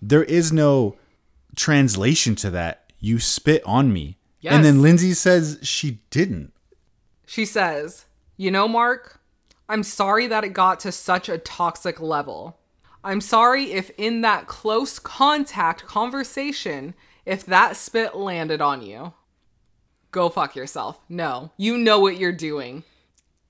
there 0.00 0.24
is 0.24 0.52
no 0.52 0.96
translation 1.56 2.34
to 2.36 2.50
that. 2.50 2.92
You 2.98 3.18
spit 3.18 3.62
on 3.64 3.92
me. 3.92 4.18
And 4.44 4.64
then 4.64 4.82
Lindsay 4.82 5.12
says 5.14 5.58
she 5.62 6.00
didn't. 6.10 6.52
She 7.26 7.44
says, 7.44 8.06
You 8.36 8.50
know, 8.50 8.66
Mark, 8.66 9.20
I'm 9.68 9.82
sorry 9.82 10.26
that 10.28 10.44
it 10.44 10.54
got 10.54 10.80
to 10.80 10.92
such 10.92 11.28
a 11.28 11.38
toxic 11.38 12.00
level. 12.00 12.58
I'm 13.04 13.20
sorry 13.20 13.72
if 13.72 13.90
in 13.98 14.22
that 14.22 14.46
close 14.46 14.98
contact 14.98 15.84
conversation, 15.84 16.94
if 17.26 17.44
that 17.46 17.76
spit 17.76 18.16
landed 18.16 18.60
on 18.60 18.82
you. 18.82 19.12
Go 20.10 20.30
fuck 20.30 20.56
yourself. 20.56 20.98
No, 21.08 21.52
you 21.56 21.76
know 21.76 22.00
what 22.00 22.16
you're 22.16 22.32
doing. 22.32 22.84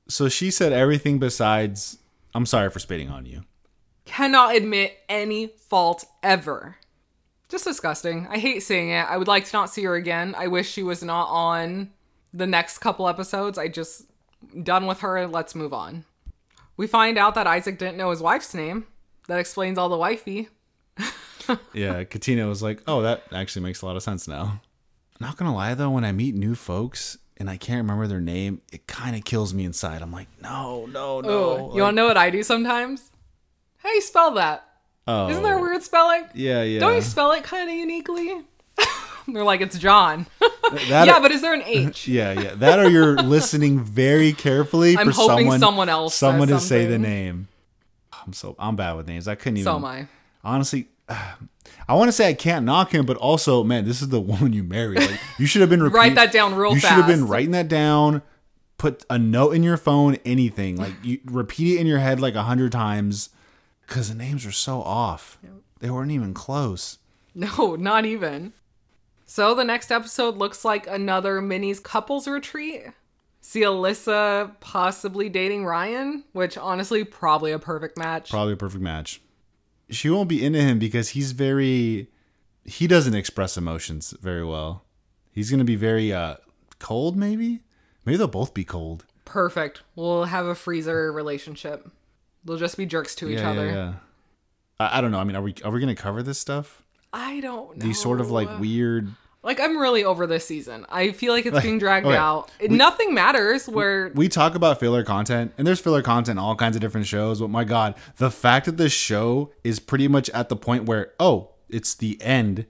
So 0.08 0.28
she 0.28 0.50
said 0.50 0.72
everything 0.72 1.18
besides, 1.18 1.98
I'm 2.34 2.46
sorry 2.46 2.70
for 2.70 2.80
spitting 2.80 3.10
on 3.10 3.26
you. 3.26 3.44
Cannot 4.08 4.56
admit 4.56 4.98
any 5.08 5.48
fault 5.68 6.04
ever. 6.22 6.76
Just 7.48 7.64
disgusting. 7.64 8.26
I 8.28 8.38
hate 8.38 8.60
seeing 8.60 8.90
it. 8.90 9.02
I 9.08 9.16
would 9.16 9.28
like 9.28 9.44
to 9.46 9.56
not 9.56 9.70
see 9.70 9.84
her 9.84 9.94
again. 9.94 10.34
I 10.36 10.48
wish 10.48 10.70
she 10.70 10.82
was 10.82 11.02
not 11.02 11.28
on 11.28 11.90
the 12.34 12.46
next 12.46 12.78
couple 12.78 13.08
episodes. 13.08 13.58
I 13.58 13.68
just 13.68 14.06
done 14.62 14.86
with 14.86 15.00
her. 15.00 15.26
Let's 15.26 15.54
move 15.54 15.72
on. 15.72 16.04
We 16.76 16.86
find 16.86 17.18
out 17.18 17.34
that 17.34 17.46
Isaac 17.46 17.78
didn't 17.78 17.96
know 17.96 18.10
his 18.10 18.20
wife's 18.20 18.54
name. 18.54 18.86
That 19.28 19.38
explains 19.38 19.78
all 19.78 19.88
the 19.88 19.96
wifey. 19.96 20.48
Yeah, 21.72 22.04
Katina 22.04 22.46
was 22.46 22.62
like, 22.62 22.82
oh, 22.86 23.00
that 23.00 23.22
actually 23.32 23.62
makes 23.62 23.80
a 23.80 23.86
lot 23.86 23.96
of 23.96 24.02
sense 24.02 24.28
now. 24.28 24.60
Not 25.18 25.38
gonna 25.38 25.54
lie 25.54 25.72
though, 25.72 25.88
when 25.88 26.04
I 26.04 26.12
meet 26.12 26.34
new 26.34 26.54
folks 26.54 27.16
and 27.38 27.48
I 27.48 27.56
can't 27.56 27.78
remember 27.78 28.06
their 28.06 28.20
name, 28.20 28.60
it 28.70 28.86
kind 28.86 29.16
of 29.16 29.24
kills 29.24 29.54
me 29.54 29.64
inside. 29.64 30.02
I'm 30.02 30.12
like, 30.12 30.28
no, 30.42 30.84
no, 30.84 31.22
no. 31.22 31.30
Oh, 31.30 31.72
you 31.74 31.80
want 31.80 31.92
to 31.94 31.96
know 31.96 32.06
what 32.06 32.18
I 32.18 32.28
do 32.28 32.42
sometimes? 32.42 33.10
How 33.78 33.92
you 33.92 34.00
spell 34.00 34.32
that? 34.34 34.64
Oh, 35.06 35.30
Isn't 35.30 35.42
there 35.42 35.56
a 35.56 35.58
oh. 35.58 35.62
weird 35.62 35.82
spelling? 35.82 36.24
Yeah, 36.34 36.62
yeah. 36.62 36.80
Don't 36.80 36.94
you 36.94 37.00
spell 37.02 37.32
it 37.32 37.42
kind 37.42 37.70
of 37.70 37.74
uniquely? 37.74 38.42
They're 39.28 39.44
like, 39.44 39.60
it's 39.60 39.78
John. 39.78 40.26
Yeah, 40.86 41.18
but 41.20 41.32
is 41.32 41.40
there 41.40 41.54
an 41.54 41.62
H? 41.66 42.06
yeah, 42.06 42.32
yeah. 42.32 42.54
That 42.54 42.78
or 42.78 42.90
you're 42.90 43.16
listening 43.16 43.80
very 43.80 44.34
carefully 44.34 44.98
I'm 44.98 45.06
for 45.06 45.12
hoping 45.12 45.38
someone, 45.46 45.60
someone 45.60 45.88
else 45.88 46.14
someone 46.14 46.48
to 46.48 46.60
say 46.60 46.84
the 46.84 46.98
name. 46.98 47.48
I'm 48.12 48.34
so 48.34 48.54
I'm 48.58 48.76
bad 48.76 48.92
with 48.92 49.08
names. 49.08 49.28
I 49.28 49.34
couldn't 49.34 49.56
even. 49.56 49.64
So 49.64 49.76
am 49.76 49.84
I. 49.86 50.08
honestly 50.44 50.88
I 51.08 51.94
want 51.94 52.08
to 52.08 52.12
say 52.12 52.28
I 52.28 52.34
can't 52.34 52.66
knock 52.66 52.92
him, 52.92 53.06
but 53.06 53.16
also, 53.16 53.64
man, 53.64 53.86
this 53.86 54.02
is 54.02 54.10
the 54.10 54.20
woman 54.20 54.52
you 54.52 54.62
married. 54.62 55.00
Like, 55.00 55.18
you 55.38 55.46
should 55.46 55.62
have 55.62 55.70
been 55.70 55.82
repeat- 55.82 55.96
Write 55.96 56.14
that 56.16 56.32
down 56.32 56.54
real 56.54 56.74
You 56.74 56.80
should 56.80 56.90
have 56.90 57.06
been 57.06 57.26
writing 57.26 57.52
that 57.52 57.68
down. 57.68 58.20
Put 58.76 59.06
a 59.08 59.18
note 59.18 59.52
in 59.52 59.62
your 59.62 59.78
phone, 59.78 60.16
anything. 60.26 60.76
Like 60.76 60.92
you 61.02 61.20
repeat 61.24 61.76
it 61.76 61.80
in 61.80 61.86
your 61.86 61.98
head 61.98 62.20
like 62.20 62.34
a 62.34 62.42
hundred 62.42 62.72
times, 62.72 63.30
because 63.88 64.10
the 64.10 64.14
names 64.14 64.44
were 64.44 64.52
so 64.52 64.82
off. 64.82 65.38
They 65.80 65.90
weren't 65.90 66.12
even 66.12 66.34
close. 66.34 66.98
No, 67.34 67.76
not 67.76 68.04
even. 68.04 68.52
So 69.24 69.54
the 69.54 69.62
next 69.62 69.92
episode 69.92 70.38
looks 70.38 70.64
like 70.64 70.88
another 70.88 71.40
Minnie's 71.40 71.78
couples 71.78 72.26
retreat. 72.26 72.86
See 73.40 73.60
Alyssa 73.60 74.58
possibly 74.58 75.28
dating 75.28 75.64
Ryan, 75.64 76.24
which 76.32 76.58
honestly 76.58 77.04
probably 77.04 77.52
a 77.52 77.58
perfect 77.60 77.96
match. 77.96 78.30
Probably 78.30 78.54
a 78.54 78.56
perfect 78.56 78.82
match. 78.82 79.20
She 79.88 80.10
won't 80.10 80.28
be 80.28 80.44
into 80.44 80.60
him 80.60 80.80
because 80.80 81.10
he's 81.10 81.30
very. 81.30 82.08
He 82.64 82.88
doesn't 82.88 83.14
express 83.14 83.56
emotions 83.56 84.14
very 84.20 84.44
well. 84.44 84.84
He's 85.30 85.50
gonna 85.50 85.64
be 85.64 85.76
very 85.76 86.12
uh 86.12 86.36
cold. 86.80 87.16
Maybe. 87.16 87.60
Maybe 88.04 88.16
they'll 88.16 88.26
both 88.26 88.52
be 88.52 88.64
cold. 88.64 89.04
Perfect. 89.24 89.82
We'll 89.94 90.24
have 90.24 90.46
a 90.46 90.56
freezer 90.56 91.12
relationship. 91.12 91.88
They'll 92.48 92.56
just 92.56 92.78
be 92.78 92.86
jerks 92.86 93.14
to 93.16 93.28
each 93.28 93.40
yeah, 93.40 93.50
other. 93.50 93.66
yeah, 93.66 93.74
yeah. 93.74 93.92
I, 94.80 94.98
I 94.98 95.00
don't 95.02 95.10
know. 95.10 95.18
I 95.18 95.24
mean, 95.24 95.36
are 95.36 95.42
we 95.42 95.54
are 95.62 95.70
we 95.70 95.80
gonna 95.80 95.94
cover 95.94 96.22
this 96.22 96.38
stuff? 96.38 96.82
I 97.12 97.40
don't 97.40 97.76
know. 97.76 97.86
These 97.86 98.00
sort 98.00 98.22
of 98.22 98.30
like 98.30 98.58
weird. 98.58 99.08
Like 99.42 99.60
I'm 99.60 99.76
really 99.76 100.02
over 100.02 100.26
this 100.26 100.46
season. 100.46 100.86
I 100.88 101.12
feel 101.12 101.34
like 101.34 101.44
it's 101.44 101.60
being 101.62 101.78
dragged 101.78 102.06
okay, 102.06 102.16
out. 102.16 102.50
Nothing 102.62 103.12
matters 103.12 103.68
where 103.68 104.10
We 104.14 104.28
talk 104.30 104.54
about 104.54 104.80
filler 104.80 105.04
content, 105.04 105.52
and 105.58 105.66
there's 105.66 105.78
filler 105.78 106.00
content 106.00 106.38
in 106.38 106.44
all 106.44 106.56
kinds 106.56 106.74
of 106.74 106.80
different 106.80 107.06
shows. 107.06 107.40
But 107.40 107.50
my 107.50 107.64
God, 107.64 107.94
the 108.16 108.30
fact 108.30 108.64
that 108.64 108.78
this 108.78 108.92
show 108.92 109.52
is 109.62 109.78
pretty 109.78 110.08
much 110.08 110.30
at 110.30 110.48
the 110.48 110.56
point 110.56 110.86
where 110.86 111.12
oh, 111.20 111.50
it's 111.68 111.94
the 111.94 112.20
end. 112.22 112.64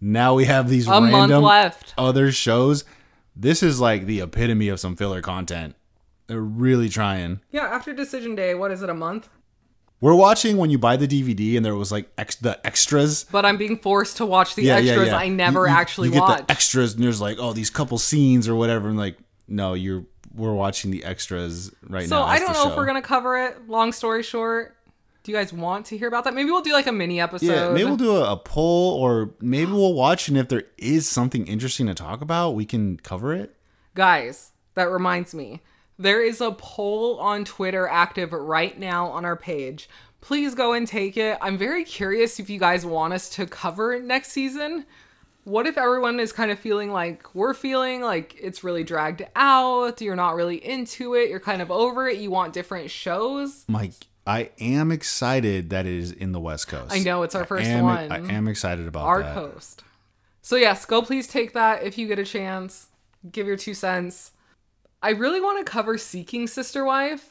Now 0.00 0.34
we 0.34 0.46
have 0.46 0.68
these 0.68 0.88
a 0.88 1.00
month 1.00 1.12
random 1.12 1.44
left. 1.44 1.94
other 1.96 2.32
shows. 2.32 2.84
This 3.36 3.62
is 3.62 3.78
like 3.78 4.06
the 4.06 4.20
epitome 4.20 4.68
of 4.68 4.80
some 4.80 4.96
filler 4.96 5.22
content. 5.22 5.76
They're 6.32 6.40
really 6.40 6.88
trying. 6.88 7.40
Yeah, 7.50 7.64
after 7.64 7.92
decision 7.92 8.34
day, 8.34 8.54
what 8.54 8.70
is 8.70 8.82
it, 8.82 8.88
a 8.88 8.94
month? 8.94 9.28
We're 10.00 10.14
watching 10.14 10.56
when 10.56 10.70
you 10.70 10.78
buy 10.78 10.96
the 10.96 11.06
DVD, 11.06 11.56
and 11.58 11.64
there 11.64 11.74
was 11.76 11.92
like 11.92 12.10
ex- 12.16 12.36
the 12.36 12.58
extras. 12.66 13.26
But 13.30 13.44
I'm 13.44 13.58
being 13.58 13.76
forced 13.76 14.16
to 14.16 14.24
watch 14.24 14.54
the 14.54 14.70
extras 14.70 15.10
I 15.10 15.28
never 15.28 15.66
You- 15.66 15.72
you- 15.72 15.78
actually 15.78 16.08
you 16.08 16.14
get 16.14 16.20
watched. 16.22 16.46
the 16.48 16.52
extras, 16.52 16.94
and 16.94 17.04
there's 17.04 17.20
like 17.20 17.36
oh 17.38 17.52
these 17.52 17.68
couple 17.68 17.98
scenes 17.98 18.48
or 18.48 18.54
whatever, 18.54 18.88
and 18.88 18.96
like 18.96 19.18
no, 19.46 19.74
you're 19.74 20.06
we're 20.34 20.54
watching 20.54 20.90
the 20.90 21.04
extras 21.04 21.70
right 21.86 22.04
now. 22.04 22.06
So 22.08 22.16
now. 22.20 22.22
I 22.24 22.38
don't 22.38 22.48
the 22.48 22.54
know 22.54 22.62
if 22.62 22.68
show. 22.70 22.76
we're 22.78 22.86
gonna 22.86 23.02
cover 23.02 23.36
it. 23.44 23.68
Long 23.68 23.92
story 23.92 24.22
short, 24.22 24.74
do 25.22 25.30
you 25.30 25.36
guys 25.36 25.52
want 25.52 25.84
to 25.86 25.98
hear 25.98 26.08
about 26.08 26.24
that? 26.24 26.32
Maybe 26.32 26.50
we'll 26.50 26.62
do 26.62 26.72
like 26.72 26.86
a 26.86 26.92
mini 26.92 27.20
episode. 27.20 27.46
Yeah, 27.52 27.68
maybe 27.70 27.84
we'll 27.84 27.96
do 27.98 28.16
a, 28.16 28.32
a 28.32 28.36
poll, 28.38 28.98
or 28.98 29.34
maybe 29.42 29.70
we'll 29.70 29.92
watch, 29.94 30.26
and 30.28 30.38
if 30.38 30.48
there 30.48 30.64
is 30.78 31.06
something 31.06 31.46
interesting 31.46 31.86
to 31.88 31.94
talk 31.94 32.22
about, 32.22 32.52
we 32.56 32.64
can 32.64 32.96
cover 32.96 33.34
it. 33.34 33.54
Guys, 33.94 34.52
that 34.74 34.90
reminds 34.90 35.34
me. 35.34 35.60
There 36.02 36.20
is 36.20 36.40
a 36.40 36.50
poll 36.50 37.20
on 37.20 37.44
Twitter 37.44 37.86
active 37.86 38.32
right 38.32 38.76
now 38.76 39.06
on 39.06 39.24
our 39.24 39.36
page. 39.36 39.88
Please 40.20 40.52
go 40.52 40.72
and 40.72 40.84
take 40.84 41.16
it. 41.16 41.38
I'm 41.40 41.56
very 41.56 41.84
curious 41.84 42.40
if 42.40 42.50
you 42.50 42.58
guys 42.58 42.84
want 42.84 43.12
us 43.12 43.28
to 43.36 43.46
cover 43.46 44.00
next 44.00 44.32
season. 44.32 44.84
What 45.44 45.68
if 45.68 45.78
everyone 45.78 46.18
is 46.18 46.32
kind 46.32 46.50
of 46.50 46.58
feeling 46.58 46.90
like 46.90 47.32
we're 47.36 47.54
feeling 47.54 48.00
like 48.00 48.36
it's 48.40 48.64
really 48.64 48.82
dragged 48.82 49.24
out, 49.36 50.00
you're 50.00 50.16
not 50.16 50.34
really 50.34 50.56
into 50.56 51.14
it, 51.14 51.30
you're 51.30 51.38
kind 51.38 51.62
of 51.62 51.70
over 51.70 52.08
it, 52.08 52.18
you 52.18 52.32
want 52.32 52.52
different 52.52 52.90
shows? 52.90 53.64
Mike, 53.68 53.94
I 54.26 54.50
am 54.58 54.90
excited 54.90 55.70
that 55.70 55.86
it 55.86 55.92
is 55.92 56.10
in 56.10 56.32
the 56.32 56.40
West 56.40 56.66
Coast. 56.66 56.92
I 56.92 56.98
know 56.98 57.22
it's 57.22 57.36
our 57.36 57.44
first 57.44 57.66
am, 57.66 57.84
one. 57.84 58.10
I 58.10 58.18
am 58.18 58.48
excited 58.48 58.88
about 58.88 59.04
our 59.04 59.22
that. 59.22 59.34
coast. 59.34 59.84
So 60.40 60.56
yes, 60.56 60.84
go 60.84 61.00
please 61.00 61.28
take 61.28 61.52
that 61.52 61.84
if 61.84 61.96
you 61.96 62.08
get 62.08 62.18
a 62.18 62.24
chance. 62.24 62.88
Give 63.30 63.46
your 63.46 63.56
two 63.56 63.74
cents. 63.74 64.31
I 65.02 65.10
really 65.10 65.40
want 65.40 65.64
to 65.64 65.70
cover 65.70 65.98
Seeking 65.98 66.46
Sister 66.46 66.84
Wife, 66.84 67.30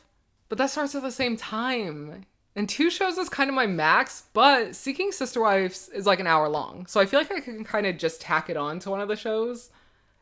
but 0.50 0.58
that 0.58 0.70
starts 0.70 0.94
at 0.94 1.04
the 1.04 1.12
same 1.12 1.38
time. 1.38 2.26
And 2.56 2.68
two 2.68 2.90
shows 2.90 3.18
is 3.18 3.30
kind 3.30 3.50
of 3.50 3.56
my 3.56 3.66
max, 3.66 4.24
but 4.34 4.76
Seeking 4.76 5.14
Sister 5.14 5.40
Wives 5.40 5.88
is 5.90 6.06
like 6.06 6.20
an 6.20 6.28
hour 6.28 6.50
long. 6.50 6.86
So 6.86 7.00
I 7.00 7.06
feel 7.06 7.20
like 7.22 7.32
I 7.32 7.40
can 7.40 7.64
kind 7.64 7.86
of 7.86 7.98
just 7.98 8.20
tack 8.20 8.50
it 8.50 8.58
on 8.58 8.80
to 8.80 8.90
one 8.90 9.00
of 9.00 9.08
the 9.08 9.16
shows. 9.16 9.70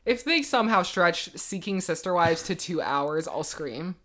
If 0.05 0.23
they 0.23 0.43
somehow 0.43 0.83
stretch 0.83 1.31
Seeking 1.35 1.81
Sister 1.81 2.13
Wives 2.13 2.43
to 2.43 2.55
two 2.55 2.81
hours, 2.81 3.27
I'll 3.27 3.43
scream. 3.43 3.95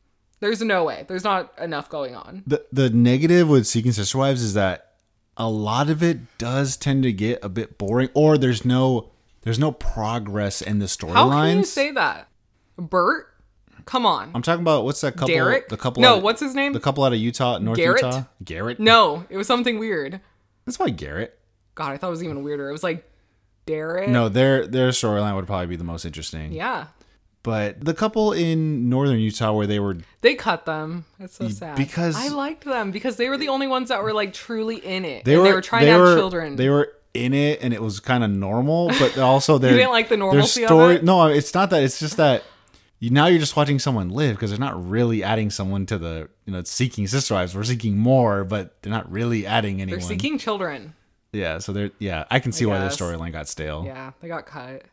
There's 0.40 0.62
no 0.62 0.84
way. 0.84 1.04
There's 1.06 1.24
not 1.24 1.52
enough 1.58 1.88
going 1.88 2.14
on. 2.14 2.44
The 2.46 2.64
the 2.72 2.90
negative 2.90 3.48
with 3.48 3.66
Seeking 3.66 3.92
Sister 3.92 4.18
Wives 4.18 4.42
is 4.42 4.54
that 4.54 4.94
a 5.36 5.48
lot 5.48 5.90
of 5.90 6.02
it 6.02 6.38
does 6.38 6.76
tend 6.76 7.02
to 7.04 7.12
get 7.12 7.44
a 7.44 7.48
bit 7.48 7.78
boring, 7.78 8.08
or 8.14 8.38
there's 8.38 8.64
no 8.64 9.10
there's 9.42 9.58
no 9.58 9.72
progress 9.72 10.62
in 10.62 10.78
the 10.78 10.86
storylines. 10.86 11.14
How 11.14 11.42
can 11.42 11.58
you 11.58 11.64
say 11.64 11.90
that? 11.92 12.28
Bert? 12.76 13.33
Come 13.84 14.06
on. 14.06 14.30
I'm 14.34 14.42
talking 14.42 14.62
about 14.62 14.84
what's 14.84 15.00
that 15.02 15.12
couple? 15.12 15.28
Derek? 15.28 15.68
The 15.68 15.76
couple. 15.76 16.02
No, 16.02 16.18
what's 16.18 16.40
his 16.40 16.54
name? 16.54 16.72
The 16.72 16.80
couple 16.80 17.04
out 17.04 17.12
of 17.12 17.18
Utah, 17.18 17.58
North 17.58 17.76
Garrett? 17.76 18.02
Utah. 18.02 18.22
Garrett. 18.42 18.80
No, 18.80 19.24
it 19.28 19.36
was 19.36 19.46
something 19.46 19.78
weird. 19.78 20.20
that's 20.64 20.78
why 20.78 20.90
Garrett. 20.90 21.38
God, 21.74 21.92
I 21.92 21.96
thought 21.96 22.06
it 22.08 22.10
was 22.10 22.22
even 22.24 22.42
weirder. 22.44 22.68
It 22.68 22.72
was 22.72 22.82
like 22.84 23.08
Derek. 23.66 24.08
No, 24.08 24.28
their 24.28 24.66
their 24.66 24.90
storyline 24.90 25.34
would 25.36 25.46
probably 25.46 25.66
be 25.66 25.76
the 25.76 25.84
most 25.84 26.04
interesting. 26.04 26.52
Yeah. 26.52 26.86
But 27.42 27.84
the 27.84 27.92
couple 27.92 28.32
in 28.32 28.88
northern 28.88 29.18
Utah 29.18 29.52
where 29.52 29.66
they 29.66 29.78
were 29.78 29.98
They 30.22 30.34
cut 30.34 30.64
them. 30.64 31.04
It's 31.20 31.36
so 31.36 31.48
sad. 31.50 31.76
because- 31.76 32.16
I 32.16 32.28
liked 32.28 32.64
them 32.64 32.90
because 32.90 33.16
they 33.16 33.28
were 33.28 33.36
the 33.36 33.48
only 33.48 33.66
ones 33.66 33.90
that 33.90 34.02
were 34.02 34.14
like 34.14 34.32
truly 34.32 34.76
in 34.76 35.04
it. 35.04 35.24
they 35.26 35.34
and 35.34 35.42
were 35.42 35.48
they 35.48 35.54
were 35.54 35.60
trying 35.60 35.84
they 35.84 35.90
to 35.92 35.98
were, 35.98 36.06
have 36.08 36.16
children. 36.18 36.56
They 36.56 36.70
were 36.70 36.90
in 37.12 37.34
it 37.34 37.60
and 37.62 37.74
it 37.74 37.82
was 37.82 38.00
kind 38.00 38.24
of 38.24 38.30
normal, 38.30 38.88
but 38.98 39.18
also 39.18 39.58
their 39.58 39.74
didn't 39.76 39.90
like 39.92 40.08
the 40.08 40.16
normalcy 40.16 40.62
of 40.64 40.68
story. 40.68 40.94
it? 40.96 41.04
No, 41.04 41.26
it's 41.26 41.52
not 41.52 41.68
that. 41.70 41.82
It's 41.82 41.98
just 42.00 42.16
that 42.16 42.44
you 43.04 43.10
now 43.10 43.26
you're 43.26 43.38
just 43.38 43.54
watching 43.54 43.78
someone 43.78 44.08
live 44.08 44.36
because 44.36 44.50
they're 44.50 44.58
not 44.58 44.88
really 44.88 45.22
adding 45.22 45.50
someone 45.50 45.84
to 45.86 45.98
the 45.98 46.30
you 46.46 46.52
know 46.54 46.62
seeking 46.62 47.06
sister 47.06 47.34
wives. 47.34 47.54
We're 47.54 47.64
seeking 47.64 47.98
more, 47.98 48.44
but 48.44 48.80
they're 48.80 48.90
not 48.92 49.10
really 49.12 49.46
adding 49.46 49.82
anyone. 49.82 50.00
They're 50.00 50.08
seeking 50.08 50.38
children. 50.38 50.94
yeah, 51.32 51.58
so 51.58 51.72
they're 51.74 51.90
yeah. 51.98 52.24
I 52.30 52.38
can 52.40 52.52
see 52.52 52.64
why 52.64 52.78
the 52.78 52.86
guess. 52.86 52.96
storyline 52.96 53.32
got 53.32 53.46
stale. 53.46 53.84
Yeah, 53.84 54.12
they 54.22 54.28
got 54.28 54.46
cut. 54.46 54.84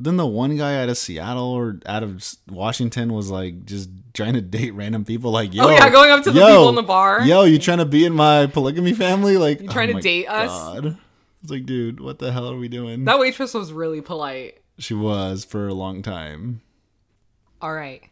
Then 0.00 0.16
the 0.16 0.26
one 0.26 0.56
guy 0.56 0.82
out 0.82 0.88
of 0.88 0.98
Seattle 0.98 1.52
or 1.52 1.78
out 1.86 2.02
of 2.02 2.24
Washington 2.50 3.12
was 3.12 3.30
like 3.30 3.64
just 3.64 3.88
trying 4.12 4.34
to 4.34 4.40
date 4.40 4.72
random 4.72 5.04
people. 5.04 5.30
Like, 5.30 5.54
yo, 5.54 5.66
Oh, 5.66 5.70
yeah, 5.70 5.88
going 5.90 6.10
up 6.10 6.24
to 6.24 6.32
the 6.32 6.40
yo, 6.40 6.46
people 6.48 6.68
in 6.70 6.74
the 6.74 6.82
bar. 6.82 7.22
Yo, 7.24 7.44
you 7.44 7.60
trying 7.60 7.78
to 7.78 7.84
be 7.84 8.04
in 8.04 8.12
my 8.12 8.46
polygamy 8.46 8.92
family? 8.92 9.36
Like, 9.36 9.60
you 9.60 9.68
trying 9.68 9.90
oh 9.90 9.94
to 9.94 10.00
date 10.00 10.26
us? 10.26 10.84
It's 11.42 11.50
like, 11.50 11.64
dude, 11.66 12.00
what 12.00 12.18
the 12.18 12.32
hell 12.32 12.50
are 12.50 12.56
we 12.56 12.66
doing? 12.66 13.04
That 13.04 13.20
waitress 13.20 13.54
was 13.54 13.72
really 13.72 14.00
polite. 14.00 14.60
She 14.78 14.94
was 14.94 15.44
for 15.44 15.68
a 15.68 15.74
long 15.74 16.02
time. 16.02 16.62
All 17.64 17.72
right. 17.72 18.02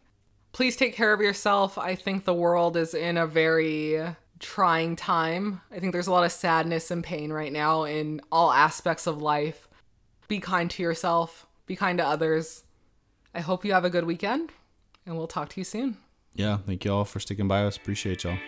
Please 0.51 0.75
take 0.75 0.95
care 0.95 1.13
of 1.13 1.21
yourself. 1.21 1.77
I 1.77 1.93
think 1.93 2.25
the 2.25 2.33
world 2.33 2.75
is 2.75 2.95
in 2.95 3.17
a 3.17 3.27
very 3.27 4.03
trying 4.39 4.95
time. 4.95 5.61
I 5.71 5.77
think 5.77 5.93
there's 5.93 6.07
a 6.07 6.11
lot 6.11 6.25
of 6.25 6.31
sadness 6.31 6.89
and 6.89 7.03
pain 7.03 7.31
right 7.31 7.53
now 7.53 7.83
in 7.83 8.19
all 8.31 8.51
aspects 8.51 9.05
of 9.05 9.21
life. 9.21 9.67
Be 10.27 10.39
kind 10.39 10.71
to 10.71 10.81
yourself, 10.81 11.45
be 11.67 11.75
kind 11.75 11.99
to 11.99 12.03
others. 12.03 12.63
I 13.35 13.41
hope 13.41 13.63
you 13.63 13.73
have 13.73 13.85
a 13.85 13.91
good 13.91 14.05
weekend, 14.05 14.49
and 15.05 15.15
we'll 15.15 15.27
talk 15.27 15.49
to 15.49 15.59
you 15.59 15.65
soon. 15.65 15.97
Yeah, 16.33 16.57
thank 16.65 16.83
you 16.83 16.91
all 16.91 17.05
for 17.05 17.19
sticking 17.19 17.47
by 17.47 17.63
us. 17.63 17.77
Appreciate 17.77 18.23
y'all. 18.23 18.39